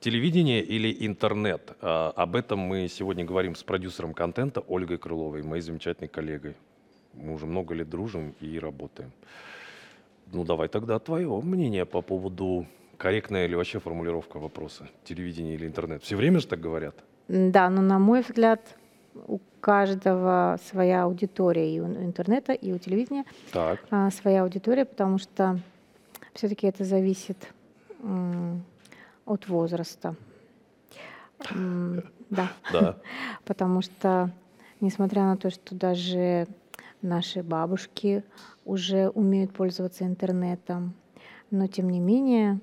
Телевидение 0.00 0.62
или 0.62 0.94
интернет? 1.04 1.72
А, 1.80 2.12
об 2.14 2.36
этом 2.36 2.60
мы 2.60 2.86
сегодня 2.88 3.24
говорим 3.24 3.56
с 3.56 3.64
продюсером 3.64 4.14
контента 4.14 4.60
Ольгой 4.60 4.96
Крыловой, 4.96 5.42
моей 5.42 5.60
замечательной 5.60 6.06
коллегой. 6.06 6.54
Мы 7.14 7.34
уже 7.34 7.46
много 7.46 7.74
лет 7.74 7.90
дружим 7.90 8.32
и 8.40 8.60
работаем. 8.60 9.10
Ну, 10.32 10.44
давай 10.44 10.68
тогда 10.68 11.00
твое 11.00 11.28
мнение 11.40 11.84
по 11.84 12.00
поводу 12.00 12.66
корректная 12.96 13.46
или 13.46 13.56
вообще 13.56 13.80
формулировка 13.80 14.38
вопроса. 14.38 14.88
Телевидение 15.02 15.54
или 15.56 15.66
интернет? 15.66 16.04
Все 16.04 16.14
время 16.14 16.38
же 16.38 16.46
так 16.46 16.60
говорят? 16.60 16.94
Да, 17.26 17.68
но 17.68 17.82
на 17.82 17.98
мой 17.98 18.20
взгляд, 18.20 18.76
у 19.26 19.40
каждого 19.60 20.60
своя 20.70 21.02
аудитория 21.04 21.74
и 21.74 21.80
у 21.80 21.86
интернета, 21.86 22.52
и 22.52 22.72
у 22.72 22.78
телевидения 22.78 23.24
Так. 23.52 23.80
а, 23.90 24.12
своя 24.12 24.44
аудитория, 24.44 24.84
потому 24.84 25.18
что 25.18 25.58
все-таки 26.34 26.68
это 26.68 26.84
зависит 26.84 27.52
от 29.28 29.48
возраста. 29.48 30.14
Да. 32.30 32.52
Да. 32.70 32.98
Потому 33.46 33.80
что, 33.80 34.30
несмотря 34.82 35.22
на 35.22 35.38
то, 35.38 35.48
что 35.48 35.74
даже 35.74 36.46
наши 37.00 37.42
бабушки 37.42 38.22
уже 38.66 39.08
умеют 39.08 39.54
пользоваться 39.54 40.04
интернетом, 40.04 40.92
но 41.50 41.66
тем 41.66 41.88
не 41.88 42.00
менее 42.00 42.60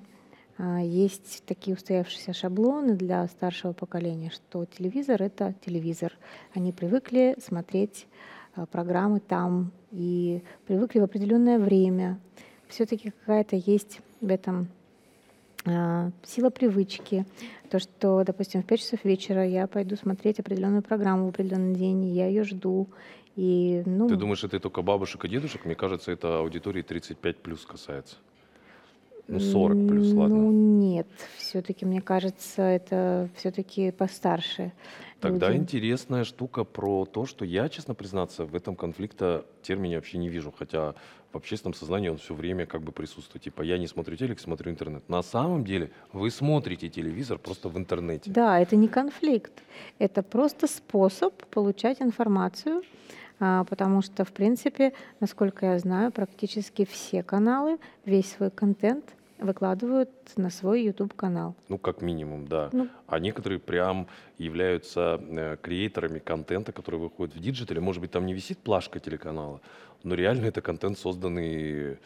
а, 0.58 0.80
есть 0.80 1.42
такие 1.46 1.76
устоявшиеся 1.76 2.32
шаблоны 2.32 2.94
для 2.94 3.26
старшего 3.26 3.72
поколения, 3.72 4.30
что 4.30 4.64
телевизор— 4.64 5.22
это 5.24 5.54
телевизор. 5.64 6.12
Они 6.54 6.72
привыкли 6.72 7.36
смотреть 7.44 8.06
а, 8.54 8.66
программы 8.66 9.20
там 9.20 9.72
и 9.90 10.42
привыкли 10.66 11.00
в 11.00 11.04
определенное 11.04 11.58
время. 11.58 12.18
Все-таки 12.68 13.10
какая-то 13.10 13.56
есть 13.56 14.00
в 14.20 14.28
этом 14.28 14.68
сила 15.66 16.50
привычки, 16.50 17.26
то, 17.70 17.78
что, 17.78 18.22
допустим, 18.24 18.62
в 18.62 18.66
5 18.66 18.80
часов 18.80 19.04
вечера 19.04 19.46
я 19.46 19.66
пойду 19.66 19.96
смотреть 19.96 20.38
определенную 20.40 20.82
программу 20.82 21.26
в 21.26 21.28
определенный 21.30 21.74
день, 21.74 22.04
я 22.06 22.26
ее 22.26 22.44
жду. 22.44 22.88
И, 23.36 23.82
ну, 23.84 24.08
Ты 24.08 24.16
думаешь, 24.16 24.44
это 24.44 24.58
только 24.60 24.82
бабушек 24.82 25.24
и 25.24 25.28
дедушек? 25.28 25.64
Мне 25.64 25.74
кажется, 25.74 26.10
это 26.10 26.38
аудитории 26.38 26.82
35 26.82 27.38
плюс 27.38 27.66
касается. 27.66 28.16
Ну, 29.28 29.40
40 29.40 29.88
плюс, 29.88 30.12
ладно. 30.12 30.36
Ну, 30.36 30.52
нет, 30.52 31.06
все-таки, 31.36 31.84
мне 31.84 32.00
кажется, 32.00 32.62
это 32.62 33.28
все-таки 33.36 33.90
постарше. 33.90 34.72
Тогда 35.20 35.48
люди. 35.48 35.62
интересная 35.62 36.24
штука 36.24 36.64
про 36.64 37.06
то, 37.06 37.26
что 37.26 37.44
я, 37.44 37.68
честно 37.68 37.94
признаться, 37.94 38.44
в 38.44 38.54
этом 38.54 38.76
конфликта 38.76 39.44
термине 39.62 39.96
вообще 39.96 40.18
не 40.18 40.28
вижу, 40.28 40.52
хотя 40.56 40.94
в 41.32 41.36
общественном 41.36 41.74
сознании 41.74 42.08
он 42.08 42.18
все 42.18 42.34
время 42.34 42.66
как 42.66 42.82
бы 42.82 42.92
присутствует. 42.92 43.42
Типа 43.42 43.62
я 43.62 43.78
не 43.78 43.86
смотрю 43.86 44.16
телек, 44.16 44.38
смотрю 44.40 44.70
интернет. 44.70 45.08
На 45.08 45.22
самом 45.22 45.64
деле 45.64 45.90
вы 46.12 46.30
смотрите 46.30 46.88
телевизор 46.88 47.38
просто 47.38 47.68
в 47.68 47.76
интернете. 47.76 48.30
Да, 48.30 48.60
это 48.60 48.76
не 48.76 48.88
конфликт, 48.88 49.52
это 49.98 50.22
просто 50.22 50.66
способ 50.66 51.34
получать 51.46 52.00
информацию, 52.00 52.82
потому 53.38 54.02
что, 54.02 54.24
в 54.24 54.32
принципе, 54.32 54.92
насколько 55.20 55.66
я 55.66 55.78
знаю, 55.78 56.12
практически 56.12 56.84
все 56.84 57.22
каналы, 57.22 57.78
весь 58.04 58.32
свой 58.32 58.50
контент 58.50 59.04
выкладывают 59.38 60.10
на 60.36 60.50
свой 60.50 60.82
YouTube-канал. 60.84 61.54
Ну, 61.68 61.78
как 61.78 62.00
минимум, 62.02 62.46
да. 62.46 62.70
Ну. 62.72 62.88
А 63.06 63.18
некоторые 63.18 63.58
прям 63.58 64.06
являются 64.38 65.20
э, 65.20 65.56
креаторами 65.60 66.18
контента, 66.18 66.72
который 66.72 66.98
выходит 66.98 67.34
в 67.34 67.40
диджитале. 67.40 67.80
Может 67.80 68.00
быть, 68.00 68.10
там 68.10 68.26
не 68.26 68.32
висит 68.32 68.58
плашка 68.58 68.98
телеканала, 68.98 69.60
но 70.02 70.14
реально 70.14 70.46
это 70.46 70.60
контент, 70.62 70.98
созданный 70.98 71.98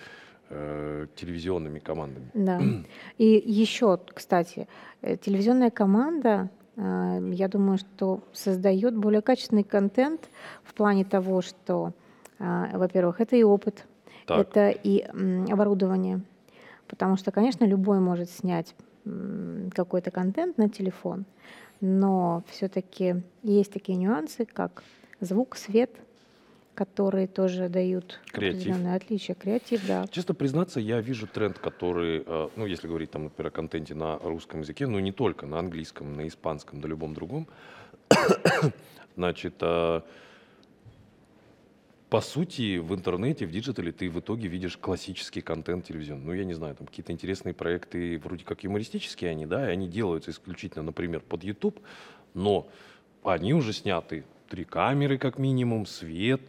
э, 0.49 1.07
телевизионными 1.15 1.79
командами. 1.79 2.31
Да. 2.35 2.61
И 3.19 3.43
еще, 3.47 3.99
кстати, 4.13 4.67
э, 5.03 5.17
телевизионная 5.17 5.71
команда, 5.71 6.51
я 6.77 7.49
думаю, 7.49 7.79
что 7.79 8.21
создает 8.33 8.97
более 8.97 9.21
качественный 9.23 9.65
контент 9.65 10.29
в 10.63 10.75
плане 10.75 11.05
того, 11.05 11.43
что, 11.43 11.93
э, 12.39 12.77
во-первых, 12.79 13.21
это 13.21 13.37
и 13.37 13.43
опыт, 13.43 13.87
Так. 14.27 14.39
это 14.39 14.71
и 14.71 15.03
оборудование. 15.51 16.23
Потому 16.87 17.17
что, 17.17 17.31
конечно, 17.33 17.65
любой 17.65 18.01
может 18.01 18.31
снять 18.31 18.75
какой-то 19.75 20.11
контент 20.11 20.59
на 20.59 20.69
телефон, 20.69 21.25
но 21.81 22.43
все-таки 22.49 23.23
есть 23.43 23.73
такие 23.73 23.97
нюансы, 23.97 24.45
как 24.45 24.83
звук, 25.21 25.57
свет, 25.57 25.91
которые 26.75 27.27
тоже 27.27 27.69
дают 27.69 28.21
Креатив. 28.33 28.77
отличие. 28.95 29.35
Креатив, 29.35 29.87
да. 29.87 30.07
Честно 30.11 30.35
признаться, 30.35 30.81
я 30.81 31.01
вижу 31.01 31.27
тренд, 31.27 31.59
который, 31.59 32.23
э, 32.27 32.49
ну, 32.57 32.67
если 32.67 32.87
говорить, 32.87 33.11
там, 33.11 33.25
например, 33.25 33.49
о 33.49 33.51
контенте 33.51 33.95
на 33.95 34.19
русском 34.19 34.61
языке, 34.61 34.87
ну, 34.87 34.99
не 34.99 35.13
только, 35.13 35.47
на 35.47 35.59
английском, 35.59 36.15
на 36.15 36.27
испанском, 36.27 36.81
на 36.81 36.87
любом 36.87 37.15
другом, 37.15 37.49
значит, 39.17 39.55
э, 39.61 40.01
по 42.11 42.21
сути, 42.21 42.79
в 42.79 42.93
интернете, 42.93 43.47
в 43.47 43.53
диджитале 43.53 43.93
ты 43.93 44.11
в 44.11 44.19
итоге 44.19 44.49
видишь 44.49 44.77
классический 44.77 45.43
контент 45.43 45.87
телевизионный. 45.87 46.25
Ну, 46.25 46.33
я 46.33 46.45
не 46.45 46.55
знаю, 46.55 46.75
там 46.75 46.89
какие-то 46.89 47.13
интересные 47.13 47.55
проекты, 47.55 48.19
вроде 48.19 48.45
как 48.45 48.65
юмористические 48.65 49.31
они, 49.31 49.47
да, 49.47 49.69
и 49.69 49.73
они 49.73 49.87
делаются 49.87 50.33
исключительно, 50.33 50.83
например, 50.83 51.21
под 51.21 51.45
YouTube, 51.45 51.79
но 52.35 52.69
они 53.23 53.55
уже 53.55 53.73
сняты 53.73 54.25
три 54.51 54.65
камеры 54.65 55.17
как 55.17 55.39
минимум, 55.39 55.87
свет, 55.87 56.43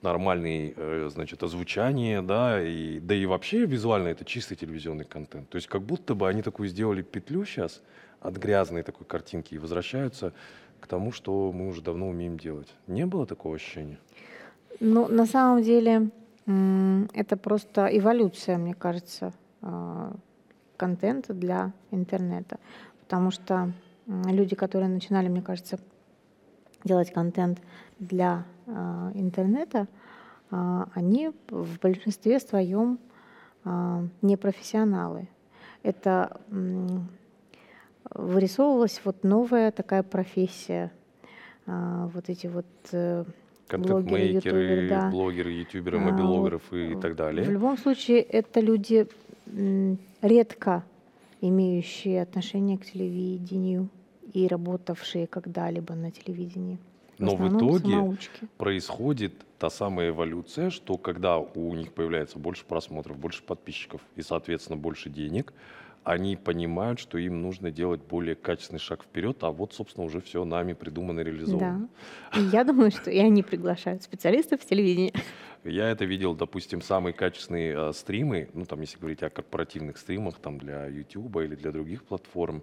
нормальный, 0.00 0.72
э, 0.76 1.10
значит, 1.12 1.42
озвучание, 1.42 2.22
да, 2.22 2.62
и, 2.62 3.00
да 3.00 3.14
и 3.14 3.26
вообще 3.26 3.66
визуально 3.66 4.08
это 4.08 4.24
чистый 4.24 4.54
телевизионный 4.54 5.04
контент. 5.04 5.48
То 5.48 5.56
есть 5.56 5.66
как 5.66 5.82
будто 5.82 6.14
бы 6.14 6.28
они 6.28 6.42
такую 6.42 6.68
сделали 6.68 7.02
петлю 7.02 7.44
сейчас 7.44 7.82
от 8.20 8.36
грязной 8.36 8.82
такой 8.82 9.06
картинки 9.06 9.54
и 9.54 9.58
возвращаются 9.58 10.32
к 10.80 10.86
тому, 10.86 11.12
что 11.12 11.52
мы 11.52 11.68
уже 11.68 11.82
давно 11.82 12.08
умеем 12.08 12.38
делать. 12.38 12.72
Не 12.86 13.06
было 13.06 13.26
такого 13.26 13.56
ощущения? 13.56 13.98
Ну, 14.78 15.08
на 15.08 15.26
самом 15.26 15.62
деле, 15.62 16.10
это 17.14 17.36
просто 17.36 17.88
эволюция, 17.90 18.58
мне 18.58 18.74
кажется, 18.74 19.32
а, 19.62 20.14
контента 20.76 21.34
для 21.34 21.72
интернета. 21.90 22.58
Потому 23.00 23.30
что 23.30 23.72
люди, 24.06 24.54
которые 24.54 24.88
начинали, 24.88 25.28
мне 25.28 25.42
кажется, 25.42 25.78
делать 26.86 27.12
контент 27.12 27.60
для 27.98 28.44
а, 28.66 29.10
интернета, 29.14 29.86
а, 30.50 30.88
они 30.94 31.32
в 31.50 31.78
большинстве 31.80 32.38
своем 32.40 32.98
а, 33.64 34.04
не 34.22 34.36
профессионалы. 34.36 35.28
Это 35.82 36.40
вырисовывалась 38.10 39.00
вот 39.04 39.24
новая 39.24 39.70
такая 39.72 40.02
профессия. 40.02 40.90
А, 41.66 42.08
Вот 42.14 42.28
эти 42.28 42.46
вот 42.46 42.66
э, 42.92 43.24
Контент-мейкеры, 43.66 44.88
да. 44.88 45.10
блогеры, 45.10 45.50
ютуберы, 45.50 45.98
А, 45.98 46.00
мобилографы 46.00 46.92
и 46.92 46.94
так 46.94 47.12
В 47.12 47.16
далее. 47.16 47.44
любом 47.44 47.76
случае, 47.76 48.20
это 48.20 48.60
люди 48.60 49.08
редко 50.22 50.84
имеющие 51.40 52.22
отношение 52.22 52.78
к 52.78 52.84
телевидению 52.84 53.88
и 54.32 54.46
работавшие 54.46 55.26
когда-либо 55.26 55.94
на 55.94 56.10
телевидении. 56.10 56.78
Но 57.18 57.30
в 57.30 57.42
основном 57.42 57.78
итоге 57.78 57.94
самоучки. 57.94 58.48
происходит 58.58 59.32
та 59.58 59.70
самая 59.70 60.10
эволюция, 60.10 60.70
что 60.70 60.98
когда 60.98 61.38
у 61.38 61.74
них 61.74 61.92
появляется 61.92 62.38
больше 62.38 62.64
просмотров, 62.64 63.16
больше 63.18 63.42
подписчиков 63.42 64.02
и, 64.16 64.22
соответственно, 64.22 64.76
больше 64.76 65.08
денег, 65.08 65.54
они 66.04 66.36
понимают, 66.36 67.00
что 67.00 67.18
им 67.18 67.42
нужно 67.42 67.72
делать 67.72 68.00
более 68.00 68.36
качественный 68.36 68.78
шаг 68.78 69.02
вперед, 69.02 69.38
а 69.40 69.50
вот, 69.50 69.72
собственно, 69.74 70.06
уже 70.06 70.20
все 70.20 70.44
нами 70.44 70.72
придумано, 70.72 71.20
реализовано. 71.20 71.88
Да. 72.32 72.38
И 72.38 72.44
я 72.44 72.62
думаю, 72.62 72.92
что 72.92 73.10
и 73.10 73.18
они 73.18 73.42
приглашают 73.42 74.04
специалистов 74.04 74.60
в 74.60 74.66
телевидении. 74.66 75.12
Я 75.64 75.90
это 75.90 76.04
видел, 76.04 76.36
допустим, 76.36 76.80
самые 76.80 77.12
качественные 77.12 77.74
э, 77.76 77.92
стримы, 77.92 78.48
ну 78.54 78.66
там, 78.66 78.82
если 78.82 78.98
говорить 78.98 79.24
о 79.24 79.30
корпоративных 79.30 79.98
стримах, 79.98 80.36
там 80.38 80.58
для 80.58 80.86
YouTube 80.86 81.38
или 81.38 81.56
для 81.56 81.72
других 81.72 82.04
платформ, 82.04 82.62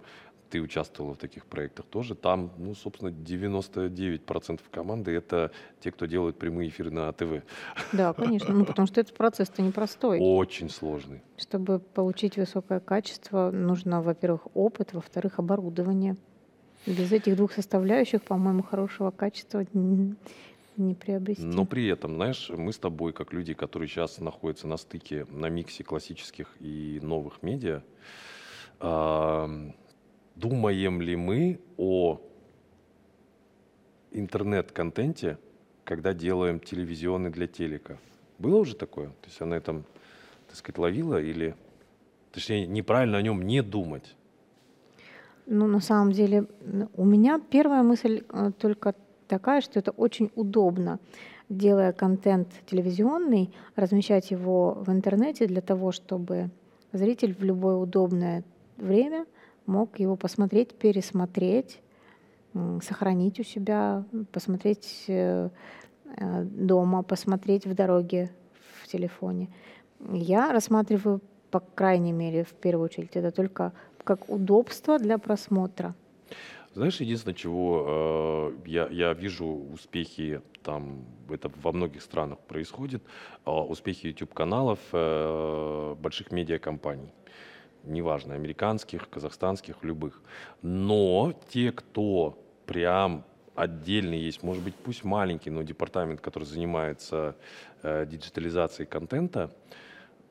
ты 0.50 0.60
участвовала 0.60 1.14
в 1.14 1.18
таких 1.18 1.46
проектах 1.46 1.86
тоже. 1.86 2.14
Там, 2.14 2.52
ну, 2.58 2.74
собственно, 2.74 3.10
99% 3.10 4.60
команды 4.70 5.12
это 5.12 5.50
те, 5.80 5.90
кто 5.90 6.06
делают 6.06 6.38
прямые 6.38 6.68
эфиры 6.68 6.90
на 6.90 7.12
ТВ. 7.12 7.42
Да, 7.92 8.12
конечно. 8.12 8.54
Ну, 8.54 8.64
потому 8.64 8.86
что 8.86 9.00
этот 9.00 9.16
процесс-то 9.16 9.62
непростой. 9.62 10.18
Очень 10.20 10.70
сложный. 10.70 11.22
Чтобы 11.36 11.78
получить 11.78 12.36
высокое 12.36 12.80
качество, 12.80 13.50
нужно, 13.50 14.02
во-первых, 14.02 14.46
опыт, 14.54 14.92
во-вторых, 14.92 15.38
оборудование. 15.38 16.16
Без 16.86 17.12
этих 17.12 17.36
двух 17.36 17.52
составляющих, 17.52 18.22
по-моему, 18.22 18.62
хорошего 18.62 19.10
качества 19.10 19.64
не 19.72 20.94
приобрести. 20.94 21.42
Но 21.44 21.64
при 21.64 21.86
этом, 21.86 22.16
знаешь, 22.16 22.50
мы 22.50 22.72
с 22.72 22.78
тобой, 22.78 23.12
как 23.12 23.32
люди, 23.32 23.54
которые 23.54 23.88
сейчас 23.88 24.18
находятся 24.18 24.66
на 24.66 24.76
стыке, 24.76 25.24
на 25.30 25.48
миксе 25.48 25.84
классических 25.84 26.48
и 26.60 26.98
новых 27.02 27.42
медиа, 27.42 27.82
думаем 30.36 31.00
ли 31.00 31.16
мы 31.16 31.60
о 31.76 32.20
интернет-контенте, 34.10 35.38
когда 35.84 36.12
делаем 36.12 36.60
телевизионный 36.60 37.30
для 37.30 37.46
телека? 37.46 37.98
Было 38.38 38.58
уже 38.58 38.74
такое? 38.74 39.08
То 39.08 39.28
есть 39.28 39.40
она 39.40 39.56
этом, 39.56 39.84
так 40.48 40.56
сказать, 40.56 40.78
ловила 40.78 41.20
или, 41.20 41.54
точнее, 42.32 42.66
неправильно 42.66 43.18
о 43.18 43.22
нем 43.22 43.42
не 43.42 43.62
думать? 43.62 44.14
Ну, 45.46 45.66
на 45.66 45.80
самом 45.80 46.12
деле, 46.12 46.46
у 46.96 47.04
меня 47.04 47.40
первая 47.50 47.82
мысль 47.82 48.22
э, 48.28 48.50
только 48.58 48.94
такая, 49.28 49.60
что 49.60 49.78
это 49.78 49.90
очень 49.90 50.30
удобно, 50.34 50.98
делая 51.50 51.92
контент 51.92 52.48
телевизионный, 52.66 53.52
размещать 53.76 54.30
его 54.30 54.72
в 54.74 54.90
интернете 54.90 55.46
для 55.46 55.60
того, 55.60 55.92
чтобы 55.92 56.50
зритель 56.92 57.34
в 57.34 57.44
любое 57.44 57.76
удобное 57.76 58.42
время 58.78 59.26
мог 59.66 59.98
его 59.98 60.16
посмотреть, 60.16 60.74
пересмотреть, 60.74 61.80
сохранить 62.82 63.40
у 63.40 63.42
себя, 63.42 64.04
посмотреть 64.32 65.04
э, 65.08 65.48
э, 66.16 66.42
дома, 66.44 67.02
посмотреть 67.02 67.66
в 67.66 67.74
дороге 67.74 68.30
в 68.82 68.86
телефоне. 68.86 69.48
Я 70.12 70.52
рассматриваю, 70.52 71.20
по 71.50 71.60
крайней 71.60 72.12
мере, 72.12 72.44
в 72.44 72.52
первую 72.52 72.84
очередь, 72.84 73.16
это 73.16 73.32
только 73.32 73.72
как 74.04 74.28
удобство 74.28 74.98
для 74.98 75.18
просмотра. 75.18 75.94
Знаешь, 76.74 77.00
единственное, 77.00 77.34
чего 77.34 77.84
э, 77.86 78.52
я, 78.66 78.88
я 78.88 79.12
вижу 79.14 79.46
успехи 79.46 80.40
там, 80.62 81.04
это 81.28 81.50
во 81.62 81.72
многих 81.72 82.02
странах 82.02 82.38
происходит, 82.40 83.02
э, 83.46 83.50
успехи 83.50 84.08
YouTube-каналов 84.08 84.80
э, 84.92 85.94
больших 86.00 86.32
медиакомпаний. 86.32 87.12
Неважно, 87.86 88.34
американских, 88.34 89.08
казахстанских, 89.10 89.76
любых. 89.82 90.22
Но 90.62 91.34
те, 91.48 91.70
кто 91.70 92.38
прям 92.66 93.24
отдельный 93.54 94.18
есть, 94.18 94.42
может 94.42 94.62
быть, 94.62 94.74
пусть 94.74 95.04
маленький, 95.04 95.50
но 95.50 95.62
департамент, 95.62 96.20
который 96.20 96.44
занимается 96.44 97.36
э, 97.82 98.06
диджитализацией 98.06 98.86
контента, 98.86 99.50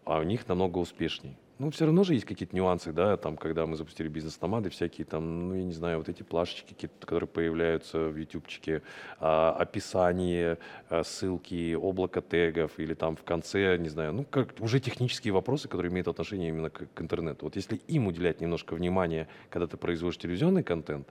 а 0.03 0.19
у 0.19 0.23
них 0.23 0.47
намного 0.47 0.79
успешнее. 0.79 1.37
Ну, 1.59 1.69
все 1.69 1.85
равно 1.85 2.03
же 2.03 2.15
есть 2.15 2.25
какие-то 2.25 2.55
нюансы, 2.55 2.91
да, 2.91 3.15
там, 3.15 3.37
когда 3.37 3.67
мы 3.67 3.75
запустили 3.75 4.07
бизнес-номады, 4.07 4.71
всякие 4.71 5.05
там, 5.05 5.49
ну, 5.49 5.55
я 5.55 5.63
не 5.63 5.73
знаю, 5.73 5.99
вот 5.99 6.09
эти 6.09 6.23
плашечки, 6.23 6.89
которые 6.99 7.27
появляются 7.27 8.09
в 8.09 8.17
ютубчике, 8.17 8.81
а, 9.19 9.51
описание, 9.51 10.57
а, 10.89 11.03
ссылки, 11.03 11.75
облако 11.75 12.21
тегов 12.21 12.79
или 12.79 12.95
там 12.95 13.15
в 13.15 13.23
конце, 13.23 13.77
не 13.77 13.89
знаю, 13.89 14.13
ну, 14.13 14.25
как 14.25 14.55
уже 14.59 14.79
технические 14.79 15.31
вопросы, 15.31 15.67
которые 15.67 15.91
имеют 15.91 16.07
отношение 16.07 16.49
именно 16.49 16.71
к, 16.71 16.87
к 16.91 17.01
интернету. 17.01 17.45
Вот 17.45 17.55
если 17.55 17.75
им 17.87 18.07
уделять 18.07 18.41
немножко 18.41 18.73
внимания, 18.73 19.27
когда 19.51 19.67
ты 19.67 19.77
производишь 19.77 20.17
телевизионный 20.17 20.63
контент, 20.63 21.07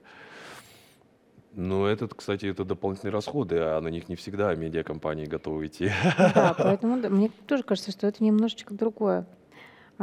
ну, 1.55 1.85
этот, 1.85 2.15
кстати, 2.15 2.47
это 2.47 2.65
дополнительные 2.65 3.13
расходы, 3.13 3.59
а 3.59 3.79
на 3.79 3.87
них 3.87 4.09
не 4.09 4.15
всегда 4.15 4.55
медиакомпании 4.55 5.25
готовы 5.25 5.67
идти. 5.67 5.91
Да, 6.17 6.53
поэтому 6.57 6.99
да, 6.99 7.09
мне 7.09 7.29
тоже 7.47 7.63
кажется, 7.63 7.91
что 7.91 8.07
это 8.07 8.23
немножечко 8.23 8.73
другое. 8.73 9.25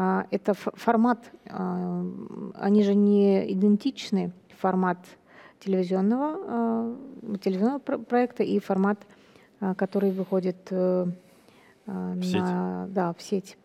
А, 0.01 0.27
это 0.31 0.55
формат, 0.55 1.31
а, 1.47 2.03
они 2.55 2.83
же 2.83 2.95
не 2.95 3.53
идентичны, 3.53 4.33
формат 4.59 4.99
телевизионного, 5.59 6.37
а, 6.39 6.97
телевизионного 7.43 7.81
проекта 7.81 8.43
и 8.43 8.59
формат, 8.61 9.07
который 9.77 10.11
выходит 10.11 10.57
э, 10.71 11.07
в 11.85 12.17
на, 12.17 12.23
сеть. 12.23 12.95
Да, 12.95 13.13
в 13.13 13.21
сеть. 13.21 13.59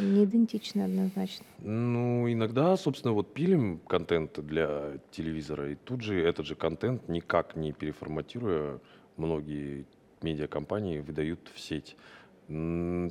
Не 0.00 0.24
идентичны 0.24 0.82
однозначно. 0.82 1.44
Ну, 1.58 2.32
иногда, 2.32 2.76
собственно, 2.76 3.12
вот 3.12 3.34
пилим 3.34 3.80
контент 3.88 4.38
для 4.46 4.92
телевизора, 5.10 5.72
и 5.72 5.74
тут 5.74 6.02
же 6.02 6.22
этот 6.22 6.46
же 6.46 6.54
контент, 6.54 7.08
никак 7.08 7.56
не 7.56 7.72
переформатируя, 7.72 8.78
многие 9.16 9.86
медиакомпании 10.22 11.00
выдают 11.00 11.50
в 11.52 11.58
сеть. 11.58 11.96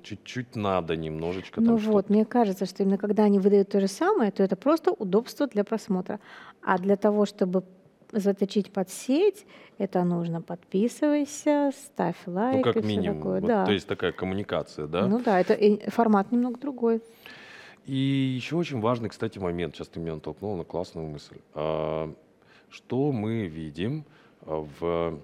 Чуть-чуть 0.03 0.55
надо 0.55 0.95
немножечко. 0.95 1.61
Ну 1.61 1.75
вот, 1.75 2.09
мне 2.09 2.25
кажется, 2.25 2.65
что 2.65 2.83
именно 2.83 2.97
когда 2.97 3.23
они 3.23 3.39
выдают 3.39 3.69
то 3.69 3.79
же 3.79 3.87
самое, 3.87 4.31
то 4.31 4.43
это 4.43 4.55
просто 4.55 4.91
удобство 4.91 5.47
для 5.47 5.63
просмотра. 5.63 6.19
А 6.61 6.77
для 6.77 6.95
того, 6.95 7.25
чтобы 7.25 7.63
заточить 8.11 8.71
под 8.71 8.89
сеть, 8.89 9.45
это 9.77 10.03
нужно 10.03 10.41
подписывайся, 10.41 11.71
ставь 11.75 12.17
лайк. 12.25 12.65
Ну, 12.65 12.73
как 12.73 12.83
минимум. 12.83 13.17
Такое. 13.17 13.39
Вот, 13.41 13.47
да. 13.47 13.65
То 13.65 13.71
есть 13.71 13.87
такая 13.87 14.11
коммуникация, 14.11 14.87
да? 14.87 15.07
Ну 15.07 15.19
да, 15.19 15.39
это 15.39 15.57
формат 15.89 16.31
немного 16.31 16.59
другой. 16.59 17.01
И 17.85 17.95
еще 17.95 18.57
очень 18.57 18.79
важный, 18.79 19.09
кстати, 19.09 19.39
момент, 19.39 19.75
сейчас 19.75 19.87
ты 19.87 19.99
меня 19.99 20.15
натолкнул 20.15 20.55
на 20.55 20.63
классную 20.63 21.07
мысль. 21.07 21.37
А, 21.53 22.13
что 22.69 23.11
мы 23.11 23.47
видим 23.47 24.05
в 24.41 24.75
а, 24.81 25.19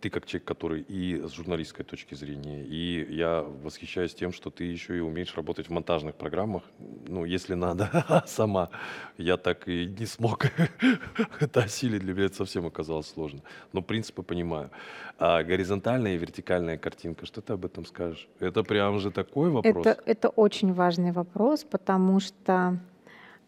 ты 0.00 0.10
как 0.10 0.26
человек, 0.26 0.46
который 0.46 0.82
и 0.82 1.20
с 1.20 1.32
журналистской 1.32 1.84
точки 1.84 2.14
зрения, 2.14 2.64
и 2.64 3.06
я 3.14 3.42
восхищаюсь 3.42 4.14
тем, 4.14 4.32
что 4.32 4.50
ты 4.50 4.64
еще 4.64 4.96
и 4.96 5.00
умеешь 5.00 5.34
работать 5.36 5.68
в 5.68 5.70
монтажных 5.70 6.14
программах, 6.14 6.62
ну, 7.06 7.24
если 7.24 7.54
надо, 7.54 8.24
сама. 8.26 8.70
Я 9.18 9.36
так 9.36 9.68
и 9.68 9.86
не 9.86 10.06
смог 10.06 10.46
это 11.40 11.62
осилить, 11.62 12.02
для 12.02 12.14
меня 12.14 12.26
это 12.26 12.36
совсем 12.36 12.66
оказалось 12.66 13.08
сложно. 13.08 13.40
Но 13.72 13.82
принципы 13.82 14.22
понимаю. 14.22 14.70
А 15.18 15.42
горизонтальная 15.42 16.14
и 16.14 16.18
вертикальная 16.18 16.78
картинка, 16.78 17.26
что 17.26 17.40
ты 17.40 17.52
об 17.52 17.64
этом 17.64 17.84
скажешь? 17.84 18.28
Это 18.38 18.62
прям 18.62 18.98
же 19.00 19.10
такой 19.10 19.50
вопрос. 19.50 19.86
Это, 19.86 20.02
это 20.06 20.28
очень 20.28 20.72
важный 20.72 21.12
вопрос, 21.12 21.64
потому 21.64 22.20
что 22.20 22.78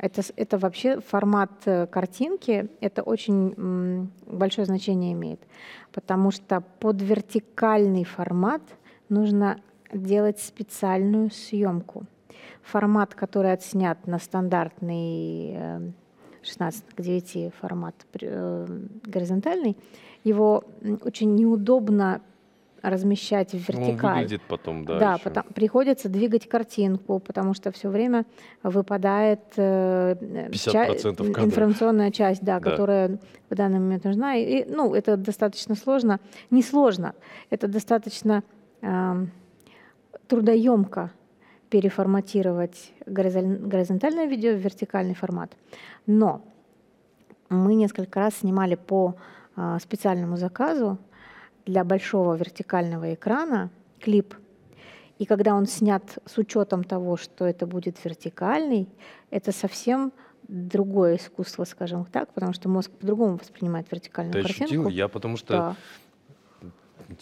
это, 0.02 0.22
это 0.37 0.58
вообще 0.58 1.00
формат 1.00 1.50
э, 1.64 1.87
картинки, 1.87 2.69
это 2.81 3.02
очень 3.02 4.10
большое 4.26 4.66
значение 4.66 5.12
имеет, 5.12 5.40
потому 5.93 6.32
что 6.32 6.60
под 6.81 7.00
вертикальный 7.00 8.04
формат 8.04 8.62
нужно 9.08 9.60
делать 9.93 10.40
специальную 10.40 11.31
съемку. 11.31 12.04
Формат, 12.62 13.14
который 13.14 13.52
отснят 13.52 14.06
на 14.06 14.19
стандартный 14.19 15.93
16 16.43 16.84
э, 16.84 16.94
к 16.96 17.00
9 17.00 17.54
формат 17.60 17.94
э, 18.20 18.66
горизонтальный, 19.04 19.76
его 20.25 20.64
очень 21.04 21.34
неудобно 21.37 22.22
размещать 22.82 23.52
в 23.52 23.58
вертикаль. 23.58 24.11
Он 24.11 24.14
выглядит 24.17 24.43
потом, 24.49 24.84
да. 24.84 24.99
Да, 24.99 25.19
потом, 25.23 25.44
приходится 25.55 26.08
двигать 26.08 26.49
картинку, 26.49 27.20
потому 27.20 27.55
что 27.55 27.70
все 27.70 27.88
время 27.88 28.25
выпадает 28.62 29.40
э, 29.56 30.17
ча- 30.52 30.88
информационная 30.88 32.11
часть, 32.11 32.43
да, 32.43 32.58
да, 32.58 32.70
которая 32.70 33.19
в 33.49 33.55
данный 33.55 33.79
момент 33.79 34.05
нужна. 34.05 34.34
И, 34.37 34.64
ну, 34.69 34.94
это 34.94 35.17
достаточно 35.17 35.75
сложно. 35.75 36.19
Не 36.50 36.62
сложно, 36.62 37.14
это 37.50 37.69
достаточно 37.69 38.43
э, 38.81 39.26
трудоемко 40.26 41.11
переформатировать 41.70 42.93
горизонтальное 43.06 44.26
видео 44.26 44.52
в 44.52 44.58
вертикальный 44.58 45.14
формат. 45.14 45.56
Но 46.06 46.43
мы 47.49 47.75
несколько 47.75 48.21
раз 48.21 48.35
снимали 48.37 48.75
по 48.75 49.14
э, 49.57 49.78
специальному 49.80 50.37
заказу 50.37 50.99
для 51.66 51.85
большого 51.85 52.35
вертикального 52.35 53.14
экрана 53.14 53.71
клип. 54.00 54.35
И 55.19 55.25
когда 55.25 55.54
он 55.54 55.66
снят 55.66 56.02
с 56.26 56.38
учетом 56.38 56.85
того, 56.85 57.16
что 57.16 57.45
это 57.45 57.66
будет 57.66 58.04
вертикальный, 58.04 58.88
это 59.31 59.52
совсем 59.52 60.12
другое 60.49 61.16
искусство, 61.16 61.64
скажем 61.64 62.04
так, 62.04 62.33
потому 62.35 62.52
что 62.52 62.69
мозг 62.69 62.90
по-другому 62.90 63.37
воспринимает 63.37 63.90
вертикальную 63.90 64.33
Ты 64.33 64.42
картинку. 64.42 64.64
Ощутил? 64.64 64.88
Я 64.88 65.09
потому 65.09 65.37
что 65.37 65.76
да. 66.61 66.66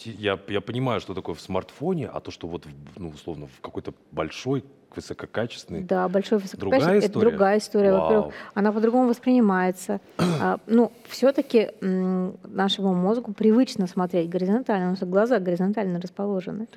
я, 0.05 0.39
я 0.47 0.61
понимаю, 0.61 0.99
что 0.99 1.13
такое 1.13 1.35
в 1.35 1.41
смартфоне, 1.41 2.07
а 2.07 2.19
то, 2.19 2.31
что 2.31 2.47
вот 2.47 2.67
ну, 2.97 3.09
условно 3.09 3.47
в 3.47 3.61
какой-то 3.61 3.93
большой 4.11 4.65
высококачественный. 4.95 5.81
Да, 5.81 6.07
большой 6.07 6.39
высококачественный. 6.39 6.79
Другая 6.79 6.99
история? 6.99 7.05
Это 7.05 7.19
другая 7.19 7.57
история. 7.57 7.91
Вау. 7.91 8.01
Во-первых, 8.01 8.33
она 8.53 8.71
по-другому 8.71 9.07
воспринимается. 9.09 9.99
а, 10.17 10.59
ну, 10.67 10.91
все-таки 11.07 11.71
нашему 11.81 12.93
мозгу 12.93 13.33
привычно 13.33 13.87
смотреть 13.87 14.29
горизонтально, 14.29 14.91
потому 14.91 14.95
что 14.97 15.05
глаза 15.05 15.39
горизонтально 15.39 15.99
расположены. 15.99 16.67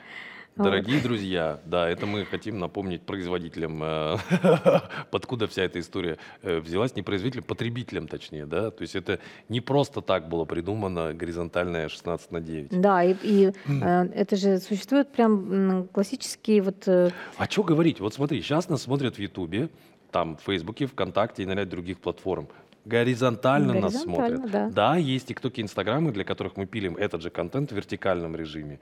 Дорогие 0.57 0.97
вот. 0.97 1.05
друзья, 1.05 1.61
да, 1.67 1.89
это 1.89 2.07
мы 2.07 2.25
хотим 2.25 2.61
напомнить 2.61 3.03
производителям, 3.03 3.83
э, 3.83 4.17
откуда 5.11 5.49
вся 5.49 5.65
эта 5.65 5.81
история 5.81 6.17
э, 6.43 6.61
взялась, 6.61 6.95
не 6.95 7.03
производителям, 7.03 7.45
потребителям 7.45 8.07
точнее, 8.07 8.47
да, 8.47 8.71
то 8.71 8.83
есть 8.83 8.95
это 8.95 9.19
не 9.49 9.61
просто 9.61 10.01
так 10.01 10.29
было 10.29 10.45
придумано 10.45 11.13
горизонтальное 11.13 11.89
16 11.89 12.31
на 12.31 12.41
9. 12.41 12.81
Да, 12.81 13.03
и, 13.03 13.17
и 13.23 13.53
э, 13.67 14.05
это 14.15 14.37
же 14.37 14.59
существует 14.59 15.11
прям 15.11 15.89
классические 15.89 16.63
вот... 16.63 16.87
А 16.87 17.51
что 17.51 17.65
говорить, 17.65 17.99
вот 17.99 18.15
смотри, 18.15 18.41
сейчас 18.41 18.69
нас 18.69 18.83
смотрят 18.83 19.17
в 19.17 19.19
Ютубе, 19.19 19.71
там, 20.13 20.37
в 20.37 20.43
Фейсбуке, 20.43 20.87
ВКонтакте 20.87 21.43
и 21.43 21.47
на 21.47 21.55
ряд 21.55 21.69
других 21.69 21.99
платформ. 21.99 22.47
Горизонтально, 22.85 23.73
Горизонтально 23.73 23.81
нас 23.81 24.03
смотрят. 24.03 24.51
Да. 24.53 24.71
да, 24.71 24.97
есть 24.97 25.27
тиктоки, 25.27 25.61
инстаграмы, 25.63 26.13
для 26.13 26.23
которых 26.23 26.57
мы 26.57 26.67
пилим 26.67 26.97
этот 26.97 27.23
же 27.23 27.31
контент 27.31 27.73
в 27.73 27.75
вертикальном 27.75 28.37
режиме. 28.37 28.79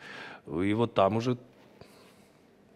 И 0.47 0.75
вот 0.75 0.93
там 0.93 1.17
уже 1.17 1.39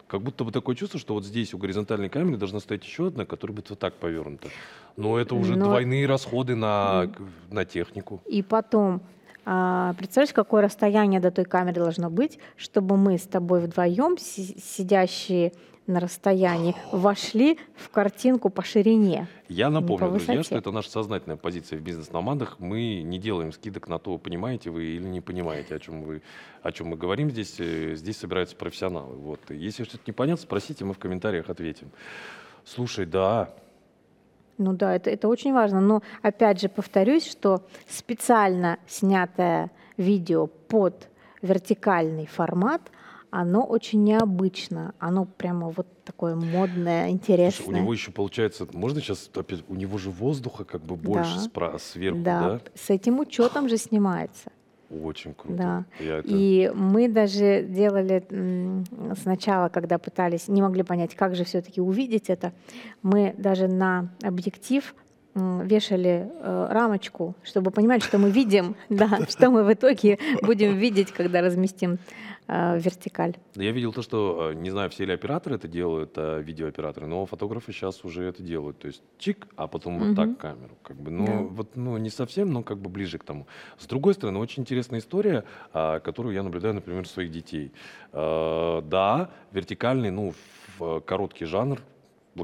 как 0.06 0.22
будто 0.22 0.44
бы 0.44 0.52
такое 0.52 0.76
чувство, 0.76 1.00
что 1.00 1.14
вот 1.14 1.25
здесь 1.25 1.52
у 1.54 1.58
горизонтальной 1.58 2.08
камеры 2.08 2.36
должна 2.36 2.60
стоять 2.60 2.84
еще 2.84 3.08
одна, 3.08 3.26
которая 3.26 3.56
будет 3.56 3.70
вот 3.70 3.78
так 3.78 3.94
повернута. 3.94 4.48
Но 4.96 5.18
это 5.18 5.34
уже 5.34 5.56
Но... 5.56 5.66
двойные 5.66 6.06
расходы 6.06 6.54
на, 6.54 7.10
на 7.50 7.64
технику. 7.64 8.22
И 8.26 8.42
потом 8.42 9.02
представляешь, 9.46 10.32
какое 10.32 10.62
расстояние 10.62 11.20
до 11.20 11.30
той 11.30 11.44
камеры 11.44 11.80
должно 11.80 12.10
быть, 12.10 12.38
чтобы 12.56 12.96
мы 12.96 13.16
с 13.16 13.22
тобой 13.22 13.60
вдвоем, 13.60 14.18
сидящие 14.18 15.52
на 15.86 16.00
расстоянии, 16.00 16.74
вошли 16.90 17.58
в 17.76 17.90
картинку 17.90 18.50
по 18.50 18.62
ширине. 18.62 19.28
Я 19.48 19.70
напомню, 19.70 20.10
друзья, 20.10 20.42
что 20.42 20.56
это 20.56 20.72
наша 20.72 20.90
сознательная 20.90 21.36
позиция 21.36 21.78
в 21.78 21.82
бизнес-командах. 21.82 22.56
Мы 22.58 23.02
не 23.02 23.18
делаем 23.18 23.52
скидок 23.52 23.88
на 23.88 23.98
то, 23.98 24.18
понимаете 24.18 24.70
вы 24.70 24.84
или 24.84 25.06
не 25.06 25.20
понимаете, 25.20 25.76
о 25.76 25.78
чем, 25.78 26.02
вы, 26.02 26.22
о 26.62 26.72
чем 26.72 26.88
мы 26.88 26.96
говорим 26.96 27.30
здесь. 27.30 27.56
Э, 27.58 27.94
здесь 27.94 28.18
собираются 28.18 28.56
профессионалы. 28.56 29.14
Вот. 29.14 29.40
Если 29.50 29.84
что-то 29.84 30.02
непонятно, 30.06 30.42
спросите, 30.42 30.84
мы 30.84 30.92
в 30.92 30.98
комментариях 30.98 31.48
ответим. 31.48 31.90
Слушай, 32.64 33.06
да, 33.06 33.50
ну 34.58 34.72
да, 34.72 34.94
это, 34.94 35.10
это 35.10 35.28
очень 35.28 35.52
важно. 35.52 35.80
Но 35.80 36.02
опять 36.22 36.60
же 36.60 36.68
повторюсь, 36.68 37.26
что 37.26 37.62
специально 37.88 38.78
снятое 38.86 39.70
видео 39.96 40.46
под 40.46 41.08
вертикальный 41.42 42.26
формат, 42.26 42.82
оно 43.30 43.64
очень 43.64 44.02
необычно. 44.02 44.94
Оно 44.98 45.25
прямо 45.25 45.68
вот 45.70 45.86
такое 46.04 46.34
модное, 46.34 47.10
интересное. 47.10 47.64
Слушай, 47.64 47.78
у 47.78 47.82
него 47.82 47.92
еще 47.92 48.10
получается, 48.10 48.66
можно 48.72 49.00
сейчас 49.00 49.30
опять, 49.34 49.64
у 49.68 49.75
него 49.75 49.98
же 49.98 50.10
воздуха 50.10 50.64
как 50.64 50.82
бы 50.82 50.96
больше 50.96 51.36
да. 51.36 51.44
спра- 51.44 51.78
сверху, 51.78 52.20
да? 52.20 52.40
да? 52.40 52.60
С 52.75 52.90
этим 52.90 53.20
учетом 53.20 53.68
же 53.68 53.76
снимается. 53.76 54.52
Очень 54.90 55.34
круто. 55.34 55.56
Да. 55.56 55.84
это... 56.04 56.28
И 56.28 56.70
мы 56.74 57.08
даже 57.08 57.62
делали 57.62 58.24
сначала, 59.20 59.68
когда 59.68 59.98
пытались, 59.98 60.48
не 60.48 60.62
могли 60.62 60.82
понять, 60.82 61.14
как 61.14 61.34
же 61.34 61.44
все-таки 61.44 61.80
увидеть 61.80 62.30
это, 62.30 62.52
мы 63.02 63.34
даже 63.36 63.66
на 63.68 64.10
объектив 64.22 64.94
вешали 65.36 66.30
э, 66.40 66.66
рамочку, 66.70 67.34
чтобы 67.42 67.70
понимать, 67.70 68.02
что 68.02 68.18
мы 68.18 68.30
видим, 68.30 68.74
да, 68.88 69.20
что 69.28 69.50
мы 69.50 69.64
в 69.64 69.72
итоге 69.72 70.18
будем 70.42 70.76
видеть, 70.76 71.12
когда 71.12 71.42
разместим 71.42 71.98
э, 72.48 72.78
вертикаль. 72.78 73.36
Я 73.54 73.72
видел 73.72 73.92
то, 73.92 74.00
что, 74.00 74.52
э, 74.52 74.54
не 74.54 74.70
знаю, 74.70 74.88
все 74.88 75.04
ли 75.04 75.12
операторы 75.12 75.56
это 75.56 75.68
делают, 75.68 76.12
а 76.16 76.40
видеооператоры, 76.40 77.06
но 77.06 77.26
фотографы 77.26 77.72
сейчас 77.72 78.02
уже 78.04 78.24
это 78.24 78.42
делают. 78.42 78.78
То 78.78 78.86
есть 78.86 79.02
чик, 79.18 79.46
а 79.56 79.66
потом 79.66 79.98
вот 79.98 80.16
так 80.16 80.38
камеру. 80.38 80.76
Как 80.82 80.96
бы, 80.96 81.10
ну, 81.10 81.26
да. 81.26 81.38
вот, 81.42 81.76
ну, 81.76 81.98
не 81.98 82.10
совсем, 82.10 82.50
но 82.52 82.62
как 82.62 82.78
бы 82.78 82.88
ближе 82.88 83.18
к 83.18 83.24
тому. 83.24 83.46
С 83.78 83.86
другой 83.86 84.14
стороны, 84.14 84.38
очень 84.38 84.62
интересная 84.62 85.00
история, 85.00 85.44
а, 85.72 86.00
которую 86.00 86.34
я 86.34 86.42
наблюдаю, 86.42 86.74
например, 86.74 87.02
у 87.02 87.06
своих 87.06 87.30
детей. 87.30 87.72
Да, 88.12 89.30
вертикальный, 89.52 90.10
ну, 90.10 90.32
короткий 91.04 91.44
жанр 91.44 91.80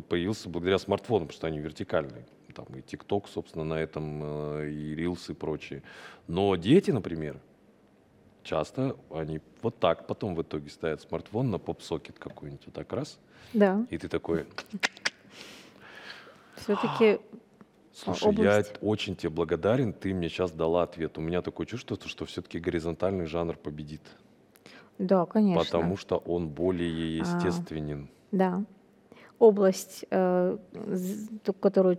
появился 0.09 0.49
благодаря 0.51 0.79
смартфонам, 0.79 1.29
потому 1.29 1.37
что 1.37 1.47
они 1.47 1.59
вертикальные 1.59 2.27
там 2.53 2.67
и 2.77 2.83
ТикТок, 2.83 3.29
собственно, 3.29 3.65
на 3.65 3.75
этом, 3.75 4.21
э, 4.23 4.71
и 4.71 4.95
Рилс 4.95 5.31
и 5.31 5.35
прочие. 5.35 5.83
Но 6.29 6.55
дети, 6.57 6.91
например, 6.91 7.41
часто 8.43 8.97
они 9.11 9.41
вот 9.63 9.79
так 9.79 10.07
потом 10.07 10.35
в 10.35 10.43
итоге 10.43 10.71
ставят 10.71 11.01
смартфон 11.01 11.51
на 11.51 11.59
поп-сокет 11.59 12.19
какой-нибудь, 12.19 12.67
вот 12.67 12.75
так 12.75 12.93
раз. 12.93 13.19
Да. 13.53 13.87
И 13.91 13.99
ты 13.99 14.09
такой... 14.09 14.47
Все-таки 16.57 17.21
Слушай, 17.93 18.29
область. 18.29 18.73
я 18.81 18.89
очень 18.89 19.17
тебе 19.17 19.31
благодарен, 19.31 19.93
ты 19.93 20.15
мне 20.15 20.29
сейчас 20.29 20.53
дала 20.53 20.85
ответ. 20.85 21.19
У 21.19 21.21
меня 21.21 21.43
такое 21.43 21.67
чувство, 21.67 21.99
что 22.07 22.25
все-таки 22.25 22.59
горизонтальный 22.59 23.27
жанр 23.27 23.57
победит. 23.57 24.03
Да, 24.99 25.27
конечно. 25.27 25.65
Потому 25.65 25.97
что 25.97 26.17
он 26.19 26.49
более 26.49 27.23
а, 27.23 27.25
естественен. 27.25 28.09
А, 28.33 28.37
да 28.37 28.65
область, 29.43 30.05
э, 30.11 30.57
которую 31.61 31.99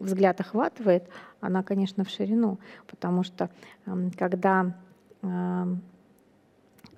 взгляд 0.00 0.40
охватывает, 0.40 1.02
она, 1.40 1.64
конечно, 1.64 2.04
в 2.04 2.10
ширину, 2.10 2.58
потому 2.86 3.24
что 3.24 3.50
эм, 3.86 4.12
когда 4.12 4.76
эм, 5.22 5.82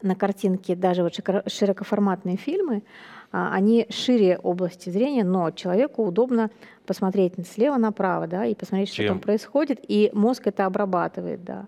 на 0.02 0.14
картинке 0.14 0.76
даже 0.76 1.02
вот 1.02 1.14
широкоформатные 1.46 2.36
фильмы, 2.36 2.82
а, 3.32 3.54
они 3.54 3.86
шире 3.88 4.38
области 4.42 4.90
зрения, 4.90 5.24
но 5.24 5.50
человеку 5.52 6.04
удобно 6.04 6.50
посмотреть 6.84 7.34
слева 7.48 7.78
направо, 7.78 8.26
да, 8.26 8.44
и 8.44 8.54
посмотреть, 8.54 8.92
Чем? 8.92 9.04
что 9.06 9.14
там 9.14 9.20
происходит, 9.20 9.80
и 9.88 10.10
мозг 10.12 10.48
это 10.48 10.66
обрабатывает, 10.66 11.44
да. 11.44 11.66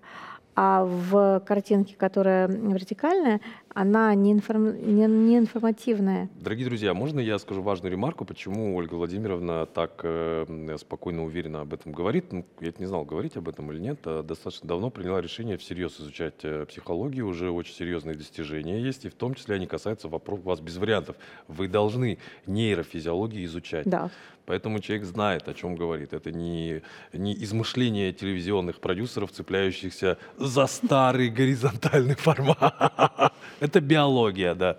А 0.55 0.85
в 0.85 1.41
картинке, 1.47 1.97
которая 1.97 2.49
вертикальная, 2.49 3.41
она 3.75 4.15
не, 4.15 4.33
информ... 4.33 4.77
не, 4.77 5.07
не 5.07 5.39
информативная. 5.39 6.29
Дорогие 6.41 6.67
друзья, 6.67 6.95
можно 6.95 7.21
я 7.21 7.39
скажу 7.39 7.63
важную 7.63 7.93
ремарку, 7.93 8.25
почему 8.25 8.77
Ольга 8.77 8.95
Владимировна 8.95 9.67
так 9.67 10.01
э, 10.03 10.77
спокойно, 10.79 11.25
уверенно 11.25 11.61
об 11.61 11.75
этом 11.75 11.93
говорит? 11.93 12.33
Ну, 12.33 12.45
я 12.61 12.73
не 12.79 12.87
знал, 12.87 13.05
говорить 13.05 13.37
об 13.37 13.49
этом 13.49 13.71
или 13.73 13.79
нет. 13.79 14.01
А 14.05 14.23
достаточно 14.23 14.69
давно 14.69 14.91
приняла 14.91 15.21
решение 15.21 15.57
всерьез 15.57 16.01
изучать 16.01 16.45
э, 16.45 16.67
психологию, 16.67 17.27
уже 17.27 17.51
очень 17.51 17.75
серьезные 17.75 18.15
достижения 18.15 18.81
есть, 18.81 19.05
и 19.05 19.09
в 19.09 19.15
том 19.15 19.35
числе 19.35 19.57
они 19.57 19.67
касаются 19.67 20.09
вопросов, 20.09 20.45
вас 20.45 20.61
без 20.61 20.77
вариантов. 20.77 21.17
Вы 21.49 21.69
должны 21.69 22.19
нейрофизиологию 22.47 23.45
изучать. 23.45 23.87
Да. 23.87 24.11
Поэтому 24.47 24.81
человек 24.81 25.07
знает, 25.07 25.49
о 25.49 25.55
чем 25.55 25.77
говорит. 25.77 26.13
Это 26.13 26.33
не, 26.33 26.83
не 27.13 27.35
измышление 27.45 28.13
телевизионных 28.13 28.81
продюсеров, 28.81 29.31
цепляющихся 29.31 30.19
за 30.37 30.67
старый 30.67 31.29
горизонтальный 31.29 32.15
формат. 32.19 33.33
Это 33.63 33.81
биология, 33.81 34.57
да. 34.57 34.77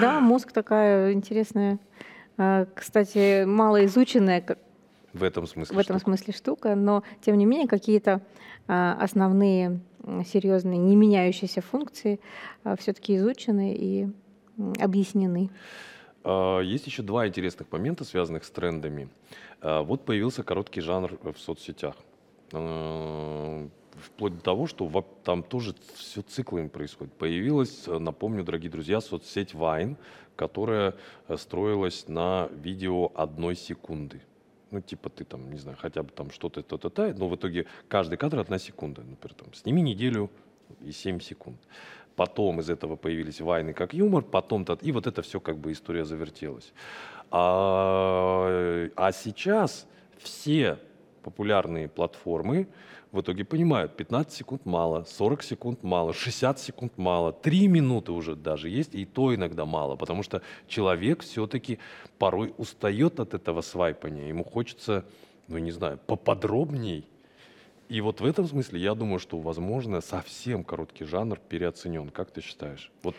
Да, 0.00 0.18
мозг 0.18 0.50
такая 0.50 1.12
интересная, 1.12 1.78
а, 2.36 2.66
кстати, 2.74 3.44
малоизученная 3.44 4.44
в 5.12 5.22
этом 5.22 5.46
смысле 5.46 5.76
в 5.76 5.78
этом 5.78 6.00
штука. 6.00 6.04
смысле 6.04 6.34
штука, 6.34 6.74
но 6.74 7.04
тем 7.20 7.38
не 7.38 7.46
менее 7.46 7.68
какие-то 7.68 8.22
а, 8.66 8.98
основные 9.00 9.78
серьезные 10.26 10.78
не 10.78 10.96
меняющиеся 10.96 11.60
функции 11.60 12.18
а, 12.64 12.74
все-таки 12.74 13.16
изучены 13.16 13.72
и 13.72 14.08
объяснены. 14.80 15.50
Есть 16.24 16.86
еще 16.86 17.02
два 17.02 17.28
интересных 17.28 17.70
момента, 17.70 18.04
связанных 18.04 18.44
с 18.44 18.50
трендами. 18.50 19.08
Вот 19.60 20.04
появился 20.04 20.42
короткий 20.42 20.80
жанр 20.80 21.18
в 21.22 21.38
соцсетях 21.38 21.94
вплоть 24.04 24.36
до 24.36 24.40
того, 24.40 24.66
что 24.66 24.86
там 25.24 25.42
тоже 25.42 25.74
все 25.96 26.22
циклами 26.22 26.68
происходит. 26.68 27.12
Появилась, 27.14 27.84
э, 27.86 27.98
напомню, 27.98 28.44
дорогие 28.44 28.70
друзья, 28.70 29.00
соцсеть 29.00 29.54
Vine, 29.54 29.96
которая 30.36 30.94
э, 31.28 31.36
строилась 31.36 32.08
на 32.08 32.48
видео 32.52 33.12
одной 33.14 33.56
секунды. 33.56 34.20
Ну, 34.70 34.80
типа 34.80 35.08
ты 35.08 35.24
там, 35.24 35.50
не 35.52 35.58
знаю, 35.58 35.78
хотя 35.80 36.02
бы 36.02 36.10
там 36.10 36.30
что-то, 36.30 36.62
то-то, 36.62 36.90
то, 36.90 37.14
но 37.14 37.28
в 37.28 37.36
итоге 37.36 37.66
каждый 37.88 38.16
кадр 38.16 38.40
одна 38.40 38.58
секунда. 38.58 39.02
Например, 39.02 39.34
там, 39.34 39.54
сними 39.54 39.82
неделю 39.82 40.30
и 40.80 40.90
7 40.90 41.20
секунд. 41.20 41.58
Потом 42.16 42.60
из 42.60 42.70
этого 42.70 42.96
появились 42.96 43.40
вайны 43.40 43.72
как 43.72 43.94
юмор, 43.94 44.22
потом 44.22 44.64
и 44.82 44.92
вот 44.92 45.06
это 45.06 45.22
все 45.22 45.40
как 45.40 45.58
бы 45.58 45.72
история 45.72 46.04
завертелась. 46.04 46.72
А, 47.30 48.88
а 48.96 49.12
сейчас 49.12 49.86
все 50.18 50.78
популярные 51.24 51.88
платформы 51.88 52.68
в 53.12 53.20
итоге 53.20 53.44
понимают, 53.44 53.96
15 53.96 54.32
секунд 54.32 54.66
мало, 54.66 55.04
40 55.04 55.42
секунд 55.42 55.82
мало, 55.84 56.12
60 56.12 56.58
секунд 56.58 56.98
мало, 56.98 57.32
3 57.32 57.68
минуты 57.68 58.12
уже 58.12 58.34
даже 58.34 58.68
есть, 58.68 58.94
и 58.94 59.04
то 59.04 59.34
иногда 59.34 59.64
мало, 59.64 59.96
потому 59.96 60.22
что 60.22 60.42
человек 60.66 61.22
все-таки 61.22 61.78
порой 62.18 62.52
устает 62.58 63.20
от 63.20 63.34
этого 63.34 63.62
свайпания, 63.62 64.28
ему 64.28 64.44
хочется, 64.44 65.04
ну 65.48 65.58
не 65.58 65.70
знаю, 65.70 65.98
поподробней. 66.06 67.06
И 67.88 68.00
вот 68.00 68.20
в 68.20 68.24
этом 68.24 68.46
смысле 68.46 68.80
я 68.80 68.94
думаю, 68.94 69.20
что, 69.20 69.38
возможно, 69.38 70.00
совсем 70.00 70.64
короткий 70.64 71.04
жанр 71.04 71.38
переоценен. 71.48 72.08
Как 72.08 72.30
ты 72.30 72.40
считаешь? 72.40 72.90
Вот 73.02 73.14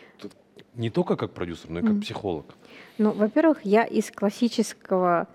не 0.74 0.90
только 0.90 1.16
как 1.16 1.32
продюсер, 1.32 1.70
но 1.70 1.78
и 1.80 1.82
как 1.82 1.92
mm. 1.92 2.00
психолог. 2.00 2.54
Ну, 2.98 3.12
во-первых, 3.12 3.64
я 3.64 3.84
из 3.84 4.10
классического 4.10 5.28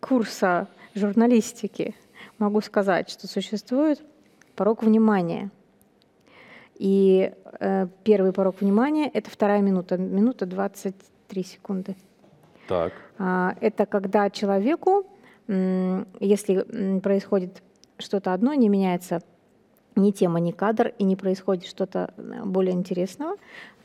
курса 0.00 0.66
журналистики 0.94 1.94
могу 2.38 2.60
сказать, 2.60 3.10
что 3.10 3.26
существует 3.26 4.02
порог 4.56 4.82
внимания. 4.82 5.50
И 6.76 7.32
э, 7.60 7.86
первый 8.04 8.32
порог 8.32 8.60
внимания– 8.60 9.08
это 9.14 9.30
вторая 9.30 9.60
минута, 9.60 9.96
минута 9.96 10.46
23 10.46 11.42
секунды. 11.42 11.96
Так. 12.68 12.92
А, 13.18 13.56
это 13.60 13.86
когда 13.86 14.30
человеку, 14.30 15.06
если 15.48 17.00
происходит 17.00 17.62
что-то 17.98 18.32
одно, 18.32 18.54
не 18.54 18.68
меняется 18.68 19.22
ни 19.96 20.12
тема, 20.12 20.40
ни 20.40 20.52
кадр, 20.52 20.92
и 20.98 21.04
не 21.04 21.16
происходит 21.16 21.66
что-то 21.66 22.12
э, 22.16 22.44
более 22.44 22.74
интересного, 22.74 23.36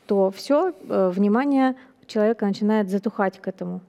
то 0.06 0.30
все, 0.30 0.72
э, 0.88 1.10
внимание 1.10 1.74
человека 2.06 2.46
начинает 2.46 2.90
затухать 2.90 3.40
к 3.40 3.48
этому 3.48 3.80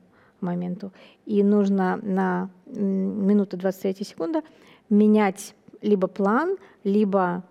моменту. 0.46 0.92
И 1.26 1.44
нужно 1.44 2.00
на 2.04 2.50
минуту 2.66 3.58
23 3.58 4.06
секунды 4.06 4.42
менять 4.90 5.56
либо 5.82 6.08
план, 6.08 6.58
либо 6.84 7.44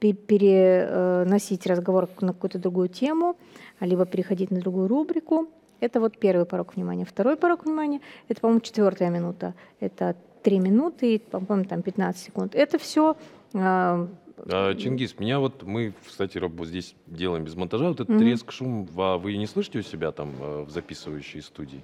переносить 0.00 1.66
разговор 1.66 2.08
на 2.20 2.32
какую-то 2.32 2.58
другую 2.58 2.88
тему, 2.88 3.36
либо 3.80 4.04
переходить 4.04 4.50
на 4.50 4.60
другую 4.60 4.88
рубрику. 4.88 5.46
Это 5.80 6.00
вот 6.00 6.18
первый 6.18 6.44
порог 6.44 6.74
внимания. 6.76 7.04
Второй 7.04 7.36
порог 7.36 7.64
внимания– 7.64 8.00
это, 8.28 8.40
по-моему, 8.40 8.60
четвертая 8.60 9.10
минута. 9.10 9.54
Это 9.80 10.14
три 10.42 10.58
минуты, 10.58 11.18
по-моему, 11.18 11.64
там 11.64 11.82
15 11.82 12.22
секунд. 12.22 12.54
Это 12.54 12.78
все 12.78 13.16
а, 14.36 14.70
А, 14.70 14.74
Чингис, 14.74 15.18
меня 15.18 15.38
вот 15.38 15.62
мы, 15.62 15.94
кстати, 16.06 16.38
раб- 16.38 16.64
здесь 16.64 16.94
делаем 17.06 17.44
без 17.44 17.54
монтажа. 17.54 17.88
Вот 17.88 17.94
этот 18.00 18.08
Мгм. 18.08 18.18
треск, 18.18 18.50
шум, 18.52 18.84
ва- 18.86 19.18
вы 19.18 19.36
не 19.36 19.46
слышите 19.46 19.78
у 19.78 19.82
себя 19.82 20.12
там 20.12 20.32
э, 20.40 20.62
в 20.64 20.70
записывающей 20.70 21.42
студии? 21.42 21.82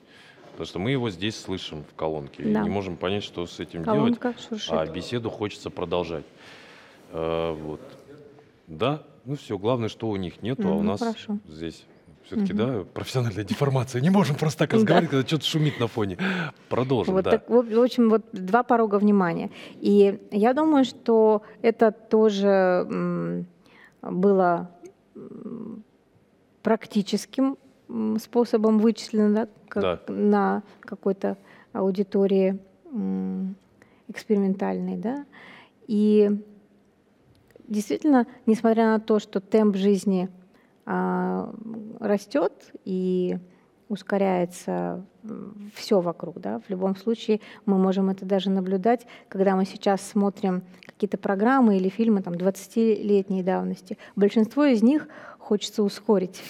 Потому 0.53 0.67
что 0.67 0.79
мы 0.81 0.91
его 0.91 1.09
здесь 1.11 1.39
слышим 1.39 1.85
в 1.85 1.95
колонке 1.95 2.43
и 2.43 2.53
Да. 2.53 2.63
не 2.63 2.69
можем 2.71 2.97
понять, 2.97 3.23
что 3.23 3.47
с 3.47 3.61
этим 3.61 3.85
делать. 3.85 4.19
колонка 4.19 4.35
шуршит. 4.41 4.73
А 4.73 4.87
беседу 4.87 5.31
хочется 5.31 5.71
продолжать. 5.71 6.25
Э, 7.13 7.53
Вот. 7.53 7.81
Да, 8.67 9.03
ну 9.25 9.37
все, 9.37 9.57
главное, 9.57 9.89
что 9.89 10.09
у 10.09 10.17
них 10.17 10.43
нету, 10.43 10.69
а 10.69 10.73
у 10.73 10.83
нас 10.83 11.01
хорошо. 11.01 11.39
здесь 11.49 11.85
все-таки, 12.29 12.53
Мгм. 12.53 12.67
да, 12.67 12.85
профессиональная 12.93 13.43
деформация. 13.45 14.03
Не 14.03 14.11
можем 14.11 14.37
просто 14.37 14.59
так 14.61 14.71
Да. 14.71 14.77
разговаривать, 14.77 15.11
когда 15.11 15.27
что-то 15.27 15.47
шумит 15.47 15.81
на 15.81 15.87
фоне. 15.87 16.19
Продолжим, 16.69 17.15
Вот 17.15 17.25
да. 17.25 17.31
так, 17.33 17.49
в 17.49 17.57
общем, 17.83 18.11
вот 18.11 18.23
два 18.33 18.63
порога 18.63 18.97
внимания. 18.99 19.51
И 19.81 20.21
я 20.31 20.53
думаю, 20.53 20.85
что 20.85 21.43
это 21.63 21.91
тоже 21.91 22.87
было 24.03 24.71
практическим 26.63 27.57
способом 28.21 28.79
вычислено 28.79 29.35
да, 29.35 29.49
как 29.69 29.83
Да. 29.83 30.13
на 30.13 30.63
какой-то 30.81 31.39
аудитории 31.73 32.59
экспериментальной. 34.09 34.97
Да? 34.97 35.25
И 35.87 36.31
действительно, 37.67 38.27
несмотря 38.47 38.87
на 38.93 39.01
то, 39.01 39.19
что 39.19 39.41
темп 39.41 39.77
жизни 39.77 40.29
растет 42.01 42.73
и 42.85 43.39
ускоряется 43.89 45.05
все 45.75 46.01
вокруг, 46.01 46.41
да, 46.41 46.61
в 46.61 46.71
любом 46.71 46.97
случае 46.97 47.41
мы 47.67 47.79
можем 47.79 48.11
это 48.11 48.25
даже 48.25 48.51
наблюдать, 48.51 49.07
когда 49.29 49.57
мы 49.57 49.65
сейчас 49.65 50.03
смотрим 50.03 50.63
какие-то 50.87 51.19
программы 51.19 51.77
или 51.77 51.89
фильмы 51.89 52.23
там 52.23 52.35
20-летней 52.35 53.43
давности. 53.43 53.99
Большинство 54.17 54.65
из 54.65 54.83
них 54.83 55.09
хочется 55.39 55.83
ускорить. 55.83 56.43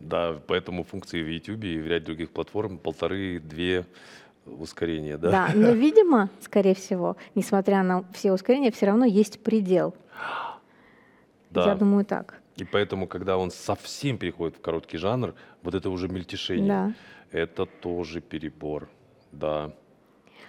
Да, 0.00 0.40
поэтому 0.46 0.84
функции 0.84 1.22
в 1.22 1.28
YouTube 1.28 1.64
и 1.64 1.78
в 1.78 1.86
ряде 1.86 2.06
других 2.06 2.30
платформ 2.30 2.78
полторы-две 2.78 3.84
ускорения, 4.46 5.18
да? 5.18 5.30
Да, 5.30 5.50
но, 5.54 5.70
видимо, 5.72 6.30
скорее 6.40 6.74
всего, 6.74 7.16
несмотря 7.34 7.82
на 7.82 8.04
все 8.12 8.32
ускорения, 8.32 8.70
все 8.70 8.86
равно 8.86 9.04
есть 9.04 9.42
предел. 9.42 9.94
Да. 11.50 11.66
Я 11.66 11.74
думаю 11.74 12.06
так. 12.06 12.39
И 12.60 12.64
поэтому, 12.64 13.06
когда 13.06 13.38
он 13.38 13.50
совсем 13.50 14.18
переходит 14.18 14.56
в 14.56 14.60
короткий 14.60 14.98
жанр, 14.98 15.34
вот 15.62 15.74
это 15.74 15.90
уже 15.90 16.08
мельтешение. 16.08 16.68
Да. 16.68 16.92
Это 17.32 17.66
тоже 17.66 18.20
перебор. 18.20 18.88
Да. 19.32 19.72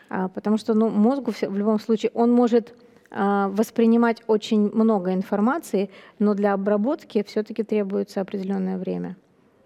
А, 0.10 0.28
потому 0.28 0.58
что 0.58 0.74
ну, 0.74 0.90
мозгу 0.90 1.32
в 1.32 1.58
любом 1.58 1.80
случае 1.80 2.12
он 2.14 2.32
может 2.32 2.76
а, 3.12 3.50
воспринимать 3.50 4.24
очень 4.28 4.72
много 4.74 5.14
информации, 5.14 5.90
но 6.20 6.34
для 6.34 6.54
обработки 6.54 7.24
все-таки 7.24 7.64
требуется 7.64 8.22
определенное 8.22 8.78
время, 8.78 9.16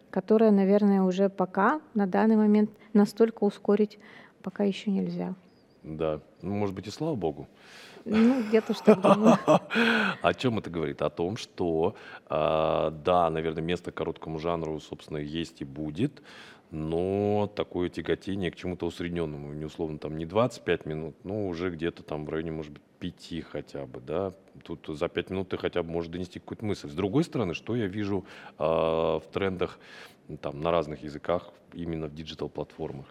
которое, 0.09 0.51
наверное, 0.51 1.01
уже 1.01 1.29
пока 1.29 1.81
на 1.93 2.05
данный 2.05 2.35
момент 2.35 2.69
настолько 2.93 3.43
ускорить 3.43 3.97
пока 4.41 4.63
еще 4.63 4.91
нельзя. 4.91 5.33
Да. 5.83 6.19
Ну, 6.41 6.53
может 6.55 6.75
быть, 6.75 6.87
и 6.87 6.91
слава 6.91 7.15
богу. 7.15 7.47
Ну, 8.05 8.43
где-то 8.43 8.73
что 8.75 8.95
думаю. 8.95 9.37
О 10.21 10.33
чем 10.35 10.59
это 10.59 10.69
говорит? 10.69 11.01
О 11.01 11.09
том, 11.09 11.37
что, 11.37 11.95
а, 12.27 12.91
да, 12.91 13.29
наверное, 13.31 13.63
место 13.63 13.91
короткому 13.91 14.37
жанру, 14.37 14.79
собственно, 14.79 15.17
есть 15.17 15.61
и 15.61 15.65
будет, 15.65 16.21
но 16.69 17.51
такое 17.55 17.89
тяготение 17.89 18.51
к 18.51 18.55
чему-то 18.55 18.85
усредненному, 18.85 19.53
не 19.53 19.65
условно 19.65 19.97
там 19.97 20.17
не 20.17 20.25
25 20.25 20.85
минут, 20.85 21.15
но 21.23 21.47
уже 21.47 21.71
где-то 21.71 22.03
там 22.03 22.25
в 22.25 22.29
районе, 22.29 22.51
может 22.51 22.73
быть, 22.73 22.83
5 22.99 23.43
хотя 23.51 23.85
бы, 23.87 23.99
да. 23.99 24.33
Тут 24.63 24.85
за 24.87 25.07
5 25.07 25.31
минут 25.31 25.49
ты 25.49 25.57
хотя 25.57 25.81
бы 25.81 25.89
можешь 25.89 26.11
донести 26.11 26.39
какую-то 26.39 26.63
мысль. 26.63 26.89
С 26.89 26.93
другой 26.93 27.23
стороны, 27.23 27.55
что 27.55 27.75
я 27.75 27.87
вижу 27.87 28.25
а, 28.59 29.19
в 29.19 29.25
трендах 29.31 29.79
там 30.41 30.61
на 30.61 30.71
разных 30.71 31.01
языках, 31.03 31.51
именно 31.73 32.07
в 32.07 32.13
диджитал-платформах? 32.13 33.07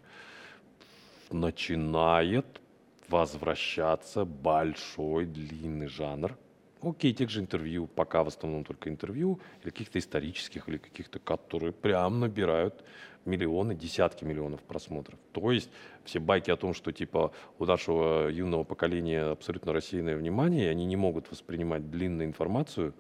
Начинает 1.31 2.61
возвращаться 3.09 4.25
большой 4.25 5.27
длинный 5.27 5.89
жанр. 5.89 6.37
Окей, 6.83 7.15
тех 7.15 7.31
же 7.31 7.41
интервью, 7.41 7.87
пока 7.87 8.23
в 8.23 8.29
основном 8.29 8.65
только 8.65 8.91
интервью, 8.91 9.41
или 9.63 9.71
каких-то 9.71 9.99
исторических, 9.99 10.69
или 10.69 10.77
каких-то, 10.77 11.19
которые 11.19 11.73
прям 11.73 12.21
набирают 12.21 12.85
миллионы, 13.25 13.75
десятки 13.75 14.25
миллионов 14.25 14.63
просмотров. 14.63 15.19
То 15.33 15.51
есть 15.51 15.71
все 16.05 16.19
байки 16.19 16.51
о 16.51 16.57
том, 16.57 16.75
что 16.75 16.93
типа 16.93 17.33
у 17.59 17.65
нашего 17.65 18.29
юного 18.29 18.65
поколения 18.65 19.23
абсолютно 19.23 19.73
рассеянное 19.73 20.17
внимание, 20.17 20.67
и 20.67 20.69
они 20.69 20.85
не 20.85 20.97
могут 20.97 21.31
воспринимать 21.31 21.91
длинную 21.91 22.29
информацию, 22.29 22.93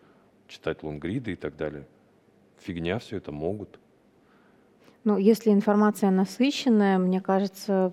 читать 0.49 0.83
лонгриды 0.83 1.33
и 1.33 1.37
так 1.37 1.57
далее. 1.57 1.87
Фигня 2.59 2.99
все 2.99 3.19
это 3.19 3.33
могут. 3.33 3.79
Ну, 5.05 5.19
если 5.19 5.51
информация 5.51 6.11
насыщенная, 6.11 6.99
мне 6.99 7.21
кажется, 7.21 7.93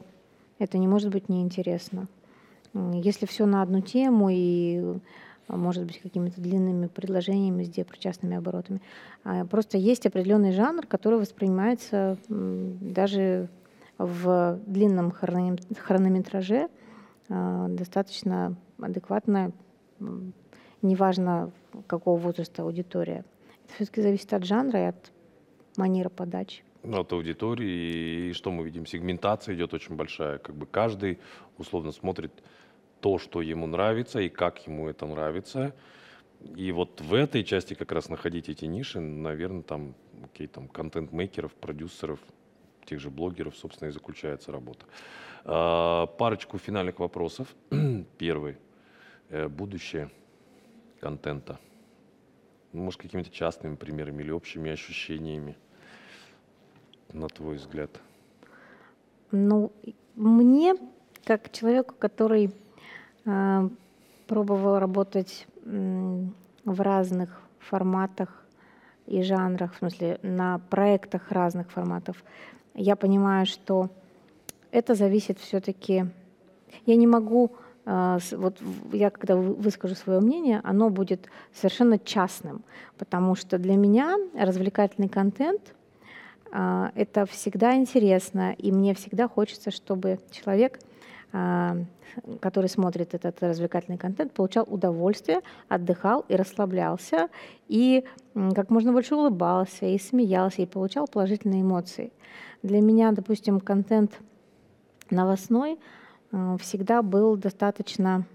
это 0.61 0.77
не 0.77 0.87
может 0.87 1.09
быть 1.09 1.27
неинтересно. 1.27 2.07
Если 2.93 3.25
все 3.25 3.47
на 3.47 3.63
одну 3.63 3.81
тему 3.81 4.29
и, 4.31 4.79
а, 5.47 5.57
может 5.57 5.85
быть, 5.85 5.99
какими-то 5.99 6.39
длинными 6.39 6.85
предложениями 6.85 7.63
с 7.63 7.69
диапричастными 7.69 8.37
оборотами. 8.37 8.79
А, 9.23 9.43
Просто 9.45 9.77
есть 9.77 10.05
определенный 10.05 10.51
жанр, 10.51 10.85
который 10.85 11.19
воспринимается 11.19 12.17
даже 12.29 13.49
в 13.97 14.59
длинном 14.67 15.09
хрономет- 15.09 15.75
хронометраже 15.77 16.69
а, 17.27 17.67
достаточно 17.67 18.55
адекватно, 18.79 19.51
неважно 20.81 21.51
какого 21.87 22.19
возраста 22.19 22.61
аудитория. 22.61 23.25
Это 23.65 23.73
все-таки 23.75 24.01
зависит 24.01 24.31
от 24.33 24.45
жанра 24.45 24.79
и 24.79 24.85
от 24.85 25.11
манеры 25.75 26.09
подачи. 26.11 26.63
От 26.83 27.13
аудитории. 27.13 28.29
И 28.29 28.33
что 28.33 28.51
мы 28.51 28.63
видим? 28.63 28.85
Сегментация 28.85 29.55
идет 29.55 29.73
очень 29.73 29.95
большая. 29.95 30.39
Как 30.39 30.55
бы 30.55 30.65
каждый 30.65 31.19
условно 31.57 31.91
смотрит 31.91 32.31
то, 33.01 33.17
что 33.19 33.41
ему 33.41 33.67
нравится 33.67 34.19
и 34.19 34.29
как 34.29 34.65
ему 34.65 34.89
это 34.89 35.05
нравится. 35.05 35.75
И 36.55 36.71
вот 36.71 37.01
в 37.01 37.13
этой 37.13 37.43
части 37.43 37.75
как 37.75 37.91
раз 37.91 38.09
находить 38.09 38.49
эти 38.49 38.65
ниши, 38.65 38.99
наверное, 38.99 39.61
там, 39.61 39.93
окей, 40.23 40.47
там 40.47 40.67
контент-мейкеров, 40.67 41.53
продюсеров, 41.53 42.19
тех 42.85 42.99
же 42.99 43.11
блогеров, 43.11 43.55
собственно, 43.55 43.89
и 43.89 43.91
заключается 43.91 44.51
работа. 44.51 44.85
А, 45.43 46.07
парочку 46.07 46.57
финальных 46.57 46.99
вопросов. 46.99 47.47
Первый. 48.17 48.57
Э, 49.29 49.47
Будущее 49.47 50.09
контента. 50.99 51.59
Ну, 52.73 52.83
Может, 52.83 53.01
какими-то 53.01 53.29
частными 53.29 53.75
примерами 53.75 54.23
или 54.23 54.31
общими 54.31 54.71
ощущениями, 54.71 55.57
на 57.13 57.27
твой 57.27 57.55
взгляд? 57.55 57.89
Ну, 59.31 59.71
мне, 60.15 60.75
как 61.25 61.51
человеку, 61.51 61.95
который 61.97 62.51
а, 63.25 63.69
пробовал 64.27 64.79
работать 64.79 65.47
м, 65.65 66.33
в 66.65 66.81
разных 66.81 67.41
форматах 67.59 68.43
и 69.07 69.21
жанрах, 69.23 69.73
в 69.73 69.77
смысле 69.77 70.19
на 70.23 70.59
проектах 70.69 71.31
разных 71.31 71.71
форматов, 71.71 72.23
я 72.73 72.95
понимаю, 72.95 73.45
что 73.45 73.89
это 74.71 74.95
зависит 74.95 75.39
все-таки. 75.39 76.05
Я 76.85 76.95
не 76.95 77.07
могу, 77.07 77.51
с- 77.85 78.31
вот 78.31 78.57
я 78.93 79.09
когда 79.09 79.35
вы- 79.35 79.53
выскажу 79.53 79.95
свое 79.95 80.19
мнение, 80.21 80.61
оно 80.63 80.89
будет 80.89 81.27
совершенно 81.53 81.99
частным, 81.99 82.63
потому 82.97 83.35
что 83.35 83.57
для 83.57 83.75
меня 83.75 84.17
развлекательный 84.33 85.09
контент 85.09 85.73
это 86.51 87.25
всегда 87.25 87.75
интересно, 87.75 88.53
и 88.57 88.71
мне 88.71 88.93
всегда 88.93 89.27
хочется, 89.29 89.71
чтобы 89.71 90.19
человек, 90.31 90.79
а, 91.31 91.77
который 92.41 92.67
смотрит 92.67 93.13
этот 93.13 93.41
развлекательный 93.41 93.97
контент, 93.97 94.33
получал 94.33 94.65
удовольствие, 94.69 95.39
отдыхал 95.69 96.25
и 96.27 96.35
расслаблялся, 96.35 97.29
и 97.69 98.03
как 98.33 98.69
можно 98.69 98.91
больше 98.91 99.15
улыбался, 99.15 99.85
и 99.85 99.97
смеялся, 99.97 100.61
и 100.61 100.65
получал 100.65 101.07
положительные 101.07 101.61
эмоции. 101.61 102.11
Для 102.63 102.81
меня, 102.81 103.13
допустим, 103.13 103.61
контент 103.61 104.19
новостной 105.09 105.79
э, 106.31 106.57
всегда 106.59 107.01
был 107.01 107.37
достаточно 107.37 108.25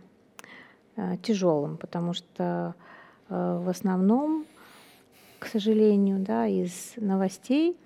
тяжелым, 1.23 1.77
потому 1.77 2.15
что 2.15 2.75
в 3.29 3.69
основном, 3.69 4.47
к 5.39 5.47
сожалению, 5.47 6.21
да, 6.21 6.47
из 6.47 6.95
новостей 6.97 7.77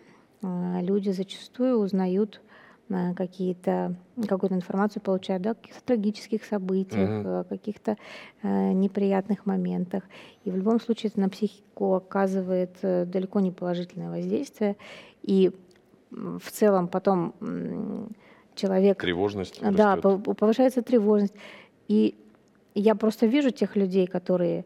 люди 0.43 1.11
зачастую 1.11 1.79
узнают 1.79 2.41
э, 2.89 3.15
какие-то 3.15 3.95
какую-то 4.29 4.55
информацию 4.55 5.03
получают 5.03 5.43
да, 5.43 5.51
о 5.51 5.55
каких-то 5.55 5.83
трагических 5.85 6.45
событиях, 6.45 7.25
о 7.25 7.45
каких-то 7.45 7.97
э, 8.43 8.73
неприятных 8.73 9.47
моментах. 9.47 10.05
И 10.45 10.51
в 10.51 10.57
любом 10.57 10.81
случае 10.81 11.11
это 11.11 11.21
на 11.21 11.29
психику 11.29 11.95
оказывает 11.95 12.77
э, 12.83 13.05
далеко 13.05 13.41
не 13.41 13.51
положительное 13.51 14.11
воздействие. 14.11 14.77
И 15.23 15.53
в 16.11 16.51
целом 16.51 16.89
потом 16.89 17.35
м, 17.41 18.09
человек 18.55 19.01
Тревожность 19.01 19.61
да, 19.63 19.97
растет. 19.97 20.25
повышается 20.37 20.83
тревожность. 20.83 21.35
И 21.89 22.15
я 22.75 22.95
просто 22.95 23.27
вижу 23.27 23.51
тех 23.51 23.77
людей, 23.77 24.07
которые 24.07 24.61
э, 24.61 24.65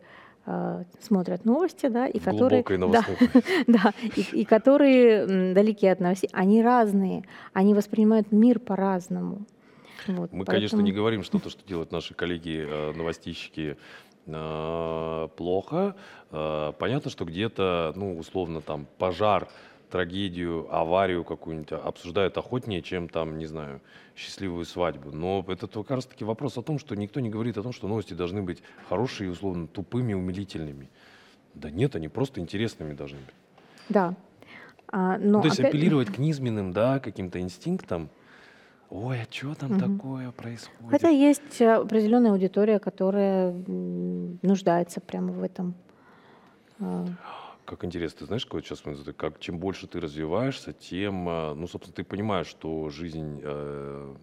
смотрят 1.01 1.45
новости, 1.45 1.87
да, 1.87 2.07
и 2.07 2.19
которые, 2.19 2.63
да, 2.65 3.05
да, 3.67 3.93
и, 4.17 4.41
и 4.41 4.45
которые 4.45 5.55
далеки 5.55 5.87
от 5.87 6.01
новостей, 6.01 6.29
они 6.33 6.63
разные, 6.63 7.25
они 7.53 7.75
воспринимают 7.75 8.31
мир 8.33 8.59
по-разному. 8.59 9.47
Вот, 10.07 10.33
Мы, 10.33 10.45
конечно, 10.45 10.77
не 10.77 10.83
поэтому- 10.83 10.97
говорим, 10.97 11.23
что 11.23 11.39
то, 11.39 11.49
что 11.49 11.67
делают 11.67 11.93
наши 11.93 12.15
коллеги, 12.15 12.67
э, 12.69 12.93
э, 14.27 15.29
плохо. 15.37 15.97
Э, 16.31 16.73
Понятно, 16.79 17.11
что 17.11 17.25
где-то, 17.25 17.93
ну, 17.97 18.19
условно, 18.19 18.61
там, 18.61 18.87
пожар, 18.99 19.49
трагедию, 19.99 20.67
аварию 20.75 21.23
какую-нибудь 21.23 21.71
обсуждают 21.71 22.37
охотнее, 22.37 22.83
чем 22.83 23.09
там, 23.09 23.39
не 23.39 23.47
знаю, 23.47 23.81
счастливую 24.17 24.65
свадьбу. 24.65 25.13
Но 25.13 25.45
это 25.47 25.69
как 25.69 25.89
раз 25.93 26.07
таки 26.07 26.25
вопрос 26.25 26.59
о 26.59 26.63
том, 26.63 26.81
что 26.81 26.97
никто 26.97 27.21
не 27.21 27.31
говорит 27.31 27.57
о 27.59 27.63
том, 27.63 27.73
что 27.73 27.87
новости 27.87 28.13
должны 28.13 28.43
быть 28.43 28.61
хорошие, 28.89 29.31
условно, 29.31 29.69
тупыми, 29.69 30.13
умилительными. 30.13 30.89
Да 31.55 31.71
нет, 31.71 31.95
они 31.95 32.09
просто 32.09 32.41
интересными 32.41 32.93
должны 32.95 33.19
быть. 33.19 33.35
Да. 33.89 34.15
А, 34.89 35.17
Ну, 35.17 35.31
но 35.35 35.41
то 35.43 35.47
есть 35.47 35.61
опять- 35.61 35.71
апеллировать 35.73 36.09
к 36.13 36.19
низменным, 36.19 36.73
да, 36.73 36.99
каким-то 36.99 37.39
инстинктам. 37.41 38.09
Ой, 38.91 39.19
а 39.23 39.27
что 39.33 39.55
там 39.55 39.75
Мгм. 39.75 39.97
такое 39.99 40.31
происходит? 40.33 40.91
Хотя 40.91 41.09
есть 41.09 41.63
определенная 41.63 42.33
аудитория, 42.33 42.81
которая 42.81 43.53
нуждается 44.43 45.01
прямо 45.01 45.31
в 45.31 45.41
этом. 45.45 45.75
Как 47.65 47.85
интересно, 47.85 48.21
ты 48.21 48.27
знаешь, 48.27 48.45
какой 48.45 48.63
сейчас 48.63 48.83
как 49.17 49.41
чем 49.41 49.59
больше 49.59 49.87
ты 49.87 49.99
развиваешься, 49.99 50.73
тем, 50.73 51.29
э, 51.29 51.55
ну, 51.55 51.67
собственно, 51.67 51.95
ты 51.95 52.05
понимаешь, 52.05 52.47
что 52.47 52.91
жизнь 52.91 53.41
э, 53.43 54.15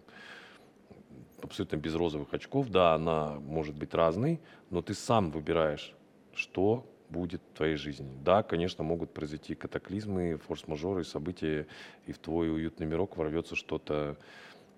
абсолютно 1.42 1.76
без 1.76 1.94
розовых 1.94 2.32
очков, 2.32 2.68
да, 2.68 2.94
она 2.94 3.40
может 3.40 3.74
быть 3.76 3.94
разной, 3.94 4.40
но 4.70 4.80
ты 4.80 4.94
сам 4.94 5.30
выбираешь, 5.30 5.92
что 6.34 6.86
будет 7.08 7.42
в 7.52 7.56
твоей 7.56 7.76
жизни. 7.76 8.16
Да, 8.24 8.42
конечно, 8.42 8.84
могут 8.84 9.12
произойти 9.12 9.54
катаклизмы, 9.54 10.38
форс-мажоры, 10.46 11.04
события, 11.04 11.66
и 12.06 12.12
в 12.12 12.18
твой 12.18 12.50
уютный 12.50 12.86
мирок 12.86 13.16
ворвется 13.16 13.56
что-то 13.56 14.16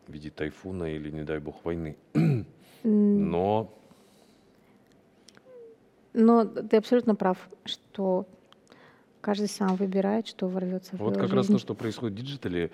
в 0.07 0.13
виде 0.13 0.31
тайфуна 0.31 0.95
или, 0.95 1.11
не 1.11 1.23
дай 1.23 1.39
бог, 1.39 1.65
войны. 1.65 1.97
Но 2.83 3.73
Но 6.13 6.45
ты 6.45 6.77
абсолютно 6.77 7.15
прав, 7.15 7.39
что 7.65 8.27
каждый 9.25 9.49
сам 9.49 9.75
выбирает, 9.77 10.27
что 10.27 10.49
ворвется 10.49 10.97
в 10.97 10.99
Вот 11.01 11.17
как 11.17 11.33
раз 11.33 11.47
жизнь. 11.47 11.55
то, 11.55 11.59
что 11.59 11.75
происходит 11.75 12.19
в 12.19 12.23
диджитале, 12.23 12.71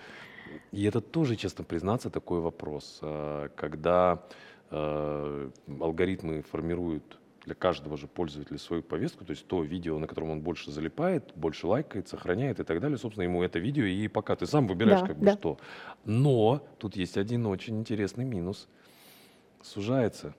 и 0.72 0.84
это 0.84 1.00
тоже, 1.00 1.36
честно 1.36 1.62
признаться, 1.62 2.10
такой 2.10 2.40
вопрос, 2.40 2.98
э, 3.02 3.50
когда 3.54 4.24
э, 4.70 5.50
алгоритмы 5.80 6.42
формируют 6.42 7.18
для 7.44 7.54
каждого 7.54 7.96
же 7.96 8.08
пользователя 8.08 8.58
свою 8.58 8.82
повестку, 8.82 9.24
то 9.24 9.30
есть 9.30 9.46
то 9.46 9.62
видео, 9.62 9.98
на 10.00 10.08
котором 10.08 10.30
он 10.30 10.40
больше 10.40 10.72
залипает, 10.72 11.32
больше 11.36 11.68
лайкает, 11.68 12.08
сохраняет 12.08 12.58
и 12.58 12.64
так 12.64 12.80
далее, 12.80 12.98
собственно, 12.98 13.24
ему 13.24 13.44
это 13.44 13.60
видео, 13.60 13.84
и 13.84 14.08
пока 14.08 14.34
ты 14.34 14.46
сам 14.46 14.66
выбираешь 14.66 15.02
Да, 15.02 15.06
как 15.06 15.18
бы 15.18 15.26
да. 15.26 15.32
что. 15.34 15.56
Но 16.04 16.66
тут 16.78 16.96
есть 16.96 17.16
один 17.16 17.46
очень 17.46 17.78
интересный 17.78 18.24
минус. 18.24 18.68
Сужается. 19.62 20.34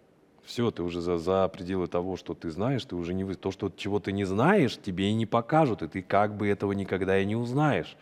Все, 0.51 0.69
ты 0.69 0.83
уже 0.83 0.99
за, 0.99 1.17
за 1.17 1.47
пределы 1.47 1.87
того, 1.87 2.17
что 2.17 2.33
ты 2.33 2.51
знаешь, 2.51 2.83
ты 2.83 2.97
уже 2.97 3.13
не 3.13 3.23
вы... 3.23 3.35
То, 3.35 3.51
что 3.51 3.71
чего 3.73 4.01
ты 4.01 4.11
не 4.11 4.25
знаешь, 4.25 4.77
тебе 4.77 5.09
и 5.09 5.13
не 5.13 5.25
покажут, 5.25 5.81
и 5.81 5.87
ты 5.87 6.01
как 6.01 6.35
бы 6.35 6.49
этого 6.49 6.73
никогда 6.73 7.17
и 7.17 7.25
не 7.25 7.37
узнаешь. 7.37 7.95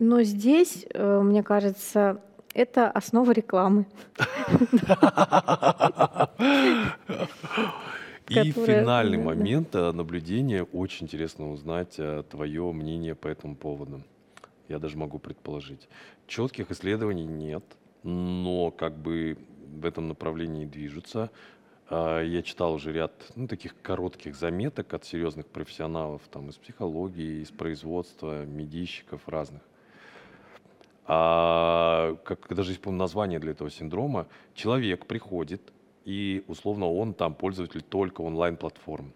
Но 0.00 0.24
здесь, 0.24 0.84
э, 0.92 1.20
мне 1.20 1.44
кажется, 1.44 2.20
это 2.52 2.90
основа 2.90 3.30
рекламы. 3.30 3.86
И 8.28 8.50
финальный 8.50 9.18
момент 9.18 9.76
э, 9.76 9.92
наблюдения. 9.92 10.64
Очень 10.64 11.06
интересно 11.06 11.52
узнать 11.52 11.96
твое 12.28 12.72
мнение 12.72 13.14
по 13.14 13.28
этому 13.28 13.54
поводу. 13.54 14.02
Я 14.68 14.80
даже 14.80 14.98
могу 14.98 15.20
предположить. 15.20 15.88
Четких 16.26 16.72
исследований 16.72 17.24
нет, 17.24 17.62
но 18.02 18.72
как 18.72 18.98
бы 18.98 19.38
в 19.78 19.84
этом 19.84 20.08
направлении 20.08 20.64
движутся. 20.64 21.30
А, 21.88 22.22
Я 22.22 22.42
читал 22.42 22.74
уже 22.74 22.92
ряд 22.92 23.12
ну, 23.36 23.48
таких 23.48 23.80
коротких 23.80 24.36
заметок 24.36 24.92
от 24.94 25.04
серьезных 25.04 25.46
профессионалов 25.46 26.22
там, 26.30 26.50
из 26.50 26.56
психологии, 26.56 27.42
из 27.42 27.50
производства, 27.50 28.44
медийщиков 28.44 29.26
разных. 29.28 29.62
А, 31.06 32.16
как 32.24 32.54
даже 32.54 32.72
есть, 32.72 32.82
по-моему, 32.82 33.00
название 33.00 33.38
для 33.38 33.52
этого 33.52 33.70
синдрома. 33.70 34.26
Человек 34.54 35.06
приходит, 35.06 35.62
и 36.04 36.44
условно 36.48 36.86
он 36.90 37.14
там 37.14 37.34
пользователь 37.34 37.82
только 37.82 38.20
онлайн-платформ. 38.20 39.12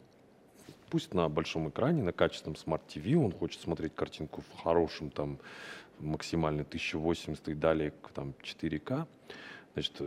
Пусть 0.88 1.12
на 1.12 1.28
большом 1.28 1.68
экране, 1.68 2.02
на 2.02 2.12
качественном 2.12 2.56
смарт-ТВ, 2.56 3.06
он 3.16 3.32
хочет 3.32 3.60
смотреть 3.60 3.94
картинку 3.94 4.42
в 4.42 4.62
хорошем, 4.62 5.10
там, 5.10 5.38
максимально 6.00 6.62
1080 6.62 7.48
и 7.48 7.54
далее, 7.54 7.92
там, 8.14 8.34
4К. 8.42 9.06
Значит, 9.74 10.02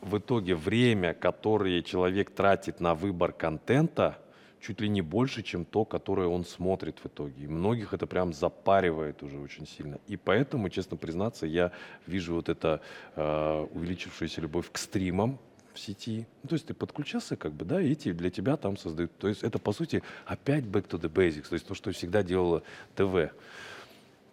в 0.00 0.18
итоге 0.18 0.54
время, 0.54 1.14
которое 1.14 1.82
человек 1.82 2.30
тратит 2.30 2.80
на 2.80 2.94
выбор 2.94 3.32
контента, 3.32 4.18
чуть 4.60 4.80
ли 4.80 4.88
не 4.88 5.02
больше, 5.02 5.42
чем 5.42 5.64
то, 5.64 5.84
которое 5.84 6.28
он 6.28 6.44
смотрит 6.44 6.98
в 7.02 7.06
итоге. 7.06 7.44
И 7.44 7.46
многих 7.46 7.94
это 7.94 8.06
прям 8.06 8.32
запаривает 8.32 9.22
уже 9.22 9.38
очень 9.38 9.66
сильно. 9.66 9.98
И 10.06 10.16
поэтому, 10.16 10.68
честно 10.68 10.96
признаться, 10.96 11.46
я 11.46 11.72
вижу 12.06 12.34
вот 12.34 12.48
это 12.48 12.80
э, 13.16 13.66
увеличившуюся 13.72 14.40
любовь 14.40 14.70
к 14.70 14.78
стримам 14.78 15.38
в 15.72 15.78
сети. 15.78 16.26
Ну, 16.42 16.48
то 16.48 16.54
есть 16.54 16.66
ты 16.66 16.74
подключался, 16.74 17.36
как 17.36 17.52
бы, 17.52 17.64
да, 17.64 17.80
и 17.80 17.92
эти 17.92 18.12
для 18.12 18.30
тебя 18.30 18.56
там 18.56 18.76
создают. 18.76 19.16
То 19.18 19.28
есть 19.28 19.42
это, 19.42 19.58
по 19.58 19.72
сути, 19.72 20.02
опять 20.26 20.64
back 20.64 20.88
to 20.88 21.00
the 21.00 21.10
basics, 21.10 21.48
то 21.48 21.54
есть 21.54 21.66
то, 21.66 21.74
что 21.74 21.92
всегда 21.92 22.22
делало 22.22 22.62
ТВ 22.96 23.32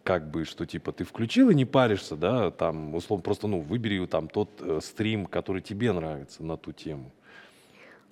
как 0.08 0.32
бы, 0.32 0.46
что 0.46 0.66
типа 0.66 0.94
ты 0.94 1.04
включил 1.04 1.50
и 1.50 1.54
не 1.54 1.66
паришься, 1.66 2.16
да, 2.16 2.50
там, 2.50 2.96
условно, 2.96 3.22
просто, 3.22 3.48
ну, 3.48 3.60
выбери 3.60 4.06
там 4.06 4.30
тот 4.30 4.50
э, 4.62 4.80
стрим, 4.82 5.26
который 5.26 5.62
тебе 5.62 5.92
нравится 5.92 6.44
на 6.44 6.56
ту 6.56 6.72
тему. 6.72 7.12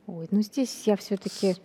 Ой, 0.06 0.28
ну 0.30 0.42
здесь 0.42 0.84
я 0.88 0.98
все-таки, 0.98 1.56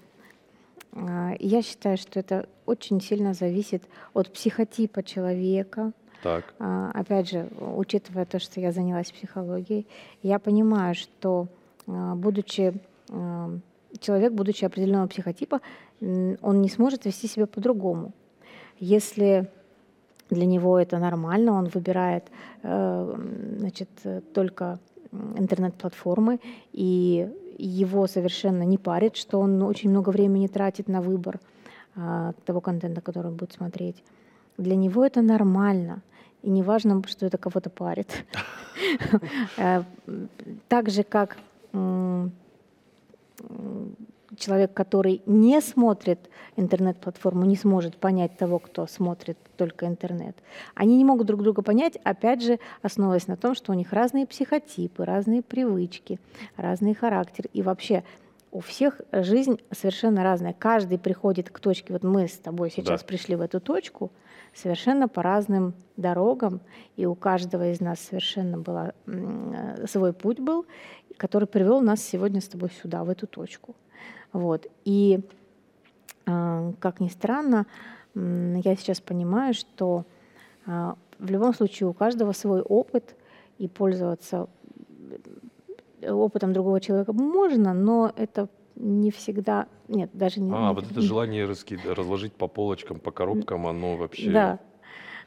я 1.40 1.62
считаю, 1.62 1.96
что 1.98 2.20
это 2.20 2.48
очень 2.64 3.00
сильно 3.00 3.34
зависит 3.34 3.82
от 4.14 4.32
психотипа 4.32 5.02
человека. 5.02 5.92
Так, 6.22 6.54
А, 6.60 6.92
Опять 6.94 7.28
же, 7.30 7.48
учитывая 7.58 8.24
то, 8.24 8.38
что 8.38 8.60
я 8.60 8.70
занялась 8.70 9.10
психологией, 9.10 9.84
я 10.22 10.38
понимаю, 10.38 10.94
что 10.94 11.48
а, 11.88 12.14
будучи 12.14 12.72
а, 13.10 13.58
человек, 13.98 14.32
будучи 14.32 14.64
определенного 14.64 15.08
психотипа, 15.08 15.60
он 16.00 16.62
не 16.62 16.68
сможет 16.68 17.04
вести 17.04 17.26
себя 17.26 17.46
по-другому. 17.46 18.12
Если 18.78 19.50
для 20.30 20.46
него 20.46 20.78
это 20.78 20.98
нормально, 20.98 21.52
он 21.52 21.66
выбирает 21.66 22.24
э, 22.62 23.16
значит, 23.58 23.88
э, 24.04 24.20
только 24.34 24.78
интернет-платформы, 25.12 26.40
и 26.72 27.28
его 27.58 28.06
совершенно 28.06 28.62
не 28.62 28.78
парит, 28.78 29.16
что 29.16 29.40
он 29.40 29.62
очень 29.62 29.90
много 29.90 30.10
времени 30.10 30.46
тратит 30.46 30.88
на 30.88 31.00
выбор 31.02 31.40
а, 31.96 32.32
того 32.44 32.60
контента, 32.60 33.00
который 33.00 33.28
он 33.28 33.36
будет 33.36 33.52
смотреть. 33.52 34.02
Для 34.56 34.76
него 34.76 35.04
это 35.04 35.20
нормально. 35.20 36.02
И 36.42 36.50
не 36.50 36.62
важно, 36.62 37.02
что 37.06 37.26
это 37.26 37.38
кого-то 37.38 37.70
парит. 37.70 38.08
Э, 39.58 39.82
Так 40.68 40.88
же, 40.88 41.02
как 41.02 41.36
человек, 44.36 44.72
который 44.72 45.22
не 45.26 45.60
смотрит 45.60 46.18
интернет-платформу, 46.56 47.44
не 47.44 47.56
сможет 47.56 47.96
понять 47.96 48.36
того, 48.36 48.58
кто 48.58 48.86
смотрит 48.86 49.38
только 49.56 49.86
интернет. 49.86 50.36
Они 50.74 50.96
не 50.96 51.04
могут 51.04 51.26
друг 51.26 51.42
друга 51.42 51.62
понять, 51.62 51.96
опять 52.04 52.42
же, 52.42 52.58
основываясь 52.82 53.26
на 53.26 53.36
том, 53.36 53.54
что 53.54 53.72
у 53.72 53.74
них 53.74 53.92
разные 53.92 54.26
психотипы, 54.26 55.04
разные 55.04 55.42
привычки, 55.42 56.18
разный 56.56 56.94
характер. 56.94 57.46
И 57.52 57.62
вообще 57.62 58.04
у 58.52 58.60
всех 58.60 59.00
жизнь 59.12 59.60
совершенно 59.70 60.24
разная. 60.24 60.54
Каждый 60.58 60.98
приходит 60.98 61.50
к 61.50 61.60
точке, 61.60 61.92
вот 61.92 62.02
мы 62.02 62.26
с 62.26 62.36
тобой 62.36 62.70
сейчас 62.70 63.00
Да. 63.00 63.06
пришли 63.06 63.36
в 63.36 63.40
эту 63.40 63.60
точку, 63.60 64.10
совершенно 64.54 65.08
по 65.08 65.22
разным 65.22 65.74
дорогам, 65.96 66.60
и 66.96 67.06
у 67.06 67.14
каждого 67.14 67.70
из 67.70 67.80
нас 67.80 68.00
совершенно 68.00 68.58
была, 68.58 68.92
э, 69.06 69.86
свой 69.86 70.12
путь 70.12 70.40
был, 70.40 70.66
который 71.16 71.46
привел 71.46 71.80
нас 71.80 72.02
сегодня 72.02 72.40
с 72.40 72.48
тобой 72.48 72.70
сюда, 72.82 73.04
в 73.04 73.10
эту 73.10 73.26
точку. 73.26 73.76
Вот. 74.32 74.66
И, 74.84 75.20
а, 76.26 76.72
как 76.80 77.00
ни 77.00 77.08
странно, 77.08 77.66
я 78.14 78.76
сейчас 78.76 79.00
понимаю, 79.00 79.54
что 79.54 80.04
а, 80.66 80.96
в 81.18 81.30
любом 81.30 81.54
случае 81.54 81.88
у 81.88 81.92
каждого 81.92 82.32
свой 82.32 82.60
опыт, 82.62 83.14
и 83.58 83.68
пользоваться 83.68 84.48
э, 86.00 86.10
опытом 86.12 86.52
другого 86.52 86.80
человека 86.80 87.12
можно, 87.12 87.74
но 87.74 88.10
это 88.16 88.48
не 88.76 89.10
всегда, 89.10 89.66
нет, 89.88 90.08
даже 90.14 90.40
не... 90.40 90.50
А, 90.50 90.68
не- 90.68 90.74
вот 90.74 90.90
это 90.90 91.00
желание 91.02 91.44
раски- 91.46 91.78
разложить 91.94 92.32
по 92.32 92.48
полочкам, 92.48 92.98
по 92.98 93.10
коробкам, 93.10 93.66
оно 93.66 93.96
вообще... 93.96 94.30
Да. 94.30 94.58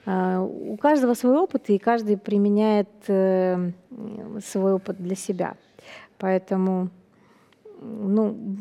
А, 0.06 0.42
У 0.42 0.76
каждого 0.78 1.14
свой 1.14 1.38
опыт, 1.38 1.70
и 1.70 1.78
каждый 1.78 2.18
применяет 2.18 2.90
э, 3.08 3.72
свой 4.44 4.74
опыт 4.74 4.98
для 4.98 5.16
себя. 5.16 5.56
Поэтому, 6.18 6.90
ну, 7.84 8.58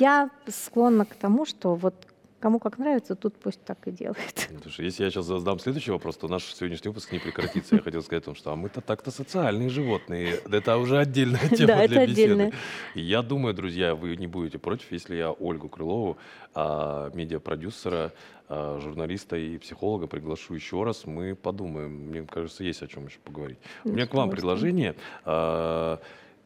я 0.00 0.30
склонна 0.48 1.04
к 1.04 1.14
тому, 1.14 1.46
что 1.46 1.74
вот 1.74 1.94
кому 2.38 2.58
как 2.58 2.78
нравится, 2.78 3.14
тут 3.16 3.34
пусть 3.36 3.64
так 3.64 3.88
и 3.88 3.90
делает. 3.90 4.48
Слушай, 4.62 4.84
если 4.84 5.04
я 5.04 5.10
сейчас 5.10 5.24
задам 5.24 5.58
следующий 5.58 5.90
вопрос, 5.90 6.16
то 6.16 6.28
наш 6.28 6.44
сегодняшний 6.54 6.88
выпуск 6.90 7.10
не 7.12 7.18
прекратится. 7.18 7.76
Я 7.76 7.82
хотел 7.82 8.02
сказать 8.02 8.22
о 8.24 8.26
том, 8.26 8.34
что 8.34 8.52
а 8.52 8.56
мы-то 8.56 8.80
так-то 8.80 9.10
социальные 9.10 9.68
животные. 9.70 10.40
Это 10.50 10.76
уже 10.76 10.98
отдельная 10.98 11.40
тема 11.48 11.66
Да, 11.66 11.74
для 11.76 11.84
это 11.84 11.94
беседы. 12.06 12.12
отдельно. 12.12 12.52
И 12.94 13.00
я 13.00 13.22
думаю, 13.22 13.54
друзья, 13.54 13.94
вы 13.94 14.16
не 14.16 14.26
будете 14.26 14.58
против, 14.58 14.92
если 14.92 15.16
я 15.16 15.30
Ольгу 15.32 15.68
Крылову, 15.68 16.18
а, 16.54 17.10
медиапродюсера, 17.14 18.12
а, 18.48 18.78
журналиста 18.80 19.36
и 19.36 19.58
психолога 19.58 20.06
приглашу 20.06 20.54
еще 20.54 20.84
раз. 20.84 21.06
Мы 21.06 21.34
подумаем. 21.34 21.90
Мне 22.10 22.22
кажется, 22.22 22.62
есть 22.64 22.82
о 22.82 22.86
чем 22.86 23.06
еще 23.06 23.18
поговорить. 23.24 23.58
У 23.82 23.88
Ну, 23.88 23.94
меня 23.94 24.06
с 24.06 24.08
к 24.08 24.14
вам 24.14 24.30
предложение. 24.30 24.94
А, 25.24 25.98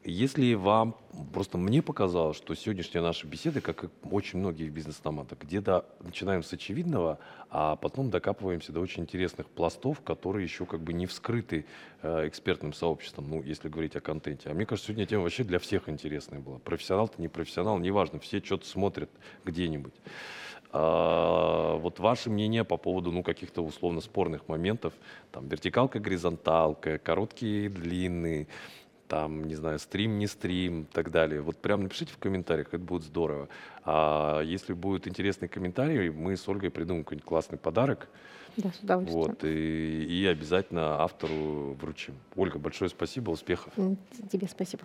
Если 0.03 0.55
вам, 0.55 0.97
просто 1.35 1.59
мне 1.59 1.83
показалось, 1.83 2.39
что 2.39 2.55
сегодняшняя 2.55 3.03
наша 3.03 3.27
беседа, 3.27 3.61
как 3.61 3.85
и 3.85 3.89
очень 4.11 4.39
многих 4.39 4.73
бизнес-томатов, 4.73 5.39
где-то 5.39 5.85
начинаем 6.01 6.43
с 6.43 6.51
очевидного, 6.55 7.19
а 7.51 7.77
потом 7.77 8.09
докапываемся 8.09 8.73
до 8.73 8.81
очень 8.81 9.03
интересных 9.03 9.51
пластов, 9.51 10.01
которые 10.01 10.45
еще 10.45 10.65
как 10.65 10.81
бы 10.81 10.95
не 10.95 11.05
вскрыты 11.05 11.67
э, 12.01 12.29
экспертным 12.29 12.73
сообществом, 12.73 13.29
ну, 13.29 13.43
если 13.43 13.69
говорить 13.69 13.95
о 13.95 14.01
контенте. 14.01 14.49
А 14.49 14.55
мне 14.55 14.65
кажется, 14.65 14.89
сегодня 14.89 15.05
тема 15.05 15.25
вообще 15.25 15.45
для 15.45 15.59
всех 15.59 15.87
интересная 15.91 16.41
была. 16.41 16.59
Профессионал 16.61 17.09
ты, 17.09 17.21
не 17.21 17.29
профессионал, 17.29 17.79
неважно, 17.79 18.21
все 18.21 18.41
что-то 18.43 18.67
смотрят 18.67 19.11
где-нибудь. 19.45 19.95
А, 20.73 21.77
вот 21.77 21.99
ваше 21.99 22.31
мнение 22.31 22.65
по 22.65 22.77
поводу 22.77 23.11
ну, 23.11 23.23
каких-то 23.23 23.63
условно 23.63 24.01
спорных 24.01 24.47
моментов, 24.49 24.95
там 25.33 25.49
вертикалка, 25.49 25.99
горизонталка, 25.99 26.99
короткие, 26.99 27.69
длинные, 27.69 28.47
там, 29.11 29.43
не 29.45 29.57
знаю, 29.57 29.81
стрим, 29.81 30.19
не 30.21 30.29
стрим 30.29 30.83
и 30.83 30.85
так 30.85 31.11
далее. 31.11 31.41
Вот 31.43 31.57
прям 31.57 31.83
напишите 31.83 32.13
в 32.13 32.19
комментариях, 32.19 32.69
это 32.69 32.79
будет 32.79 33.03
здорово. 33.03 33.49
А 33.85 34.41
если 34.41 34.73
будут 34.73 35.09
интересные 35.09 35.49
комментарии, 35.49 36.11
мы 36.11 36.37
с 36.37 36.49
Ольгой 36.49 36.71
придумаем 36.71 37.03
какой-нибудь 37.05 37.27
классный 37.29 37.59
подарок, 37.59 38.09
Да, 38.57 38.71
с 38.71 38.79
удовольствием. 38.79 39.21
вот, 39.21 39.45
и, 39.45 40.05
и 40.05 40.27
обязательно 40.27 41.03
автору 41.03 41.73
вручим. 41.81 42.15
Ольга, 42.37 42.61
большое 42.61 42.89
спасибо, 42.89 43.31
успехов. 43.33 43.73
Тебе 44.31 44.47
спасибо. 44.47 44.85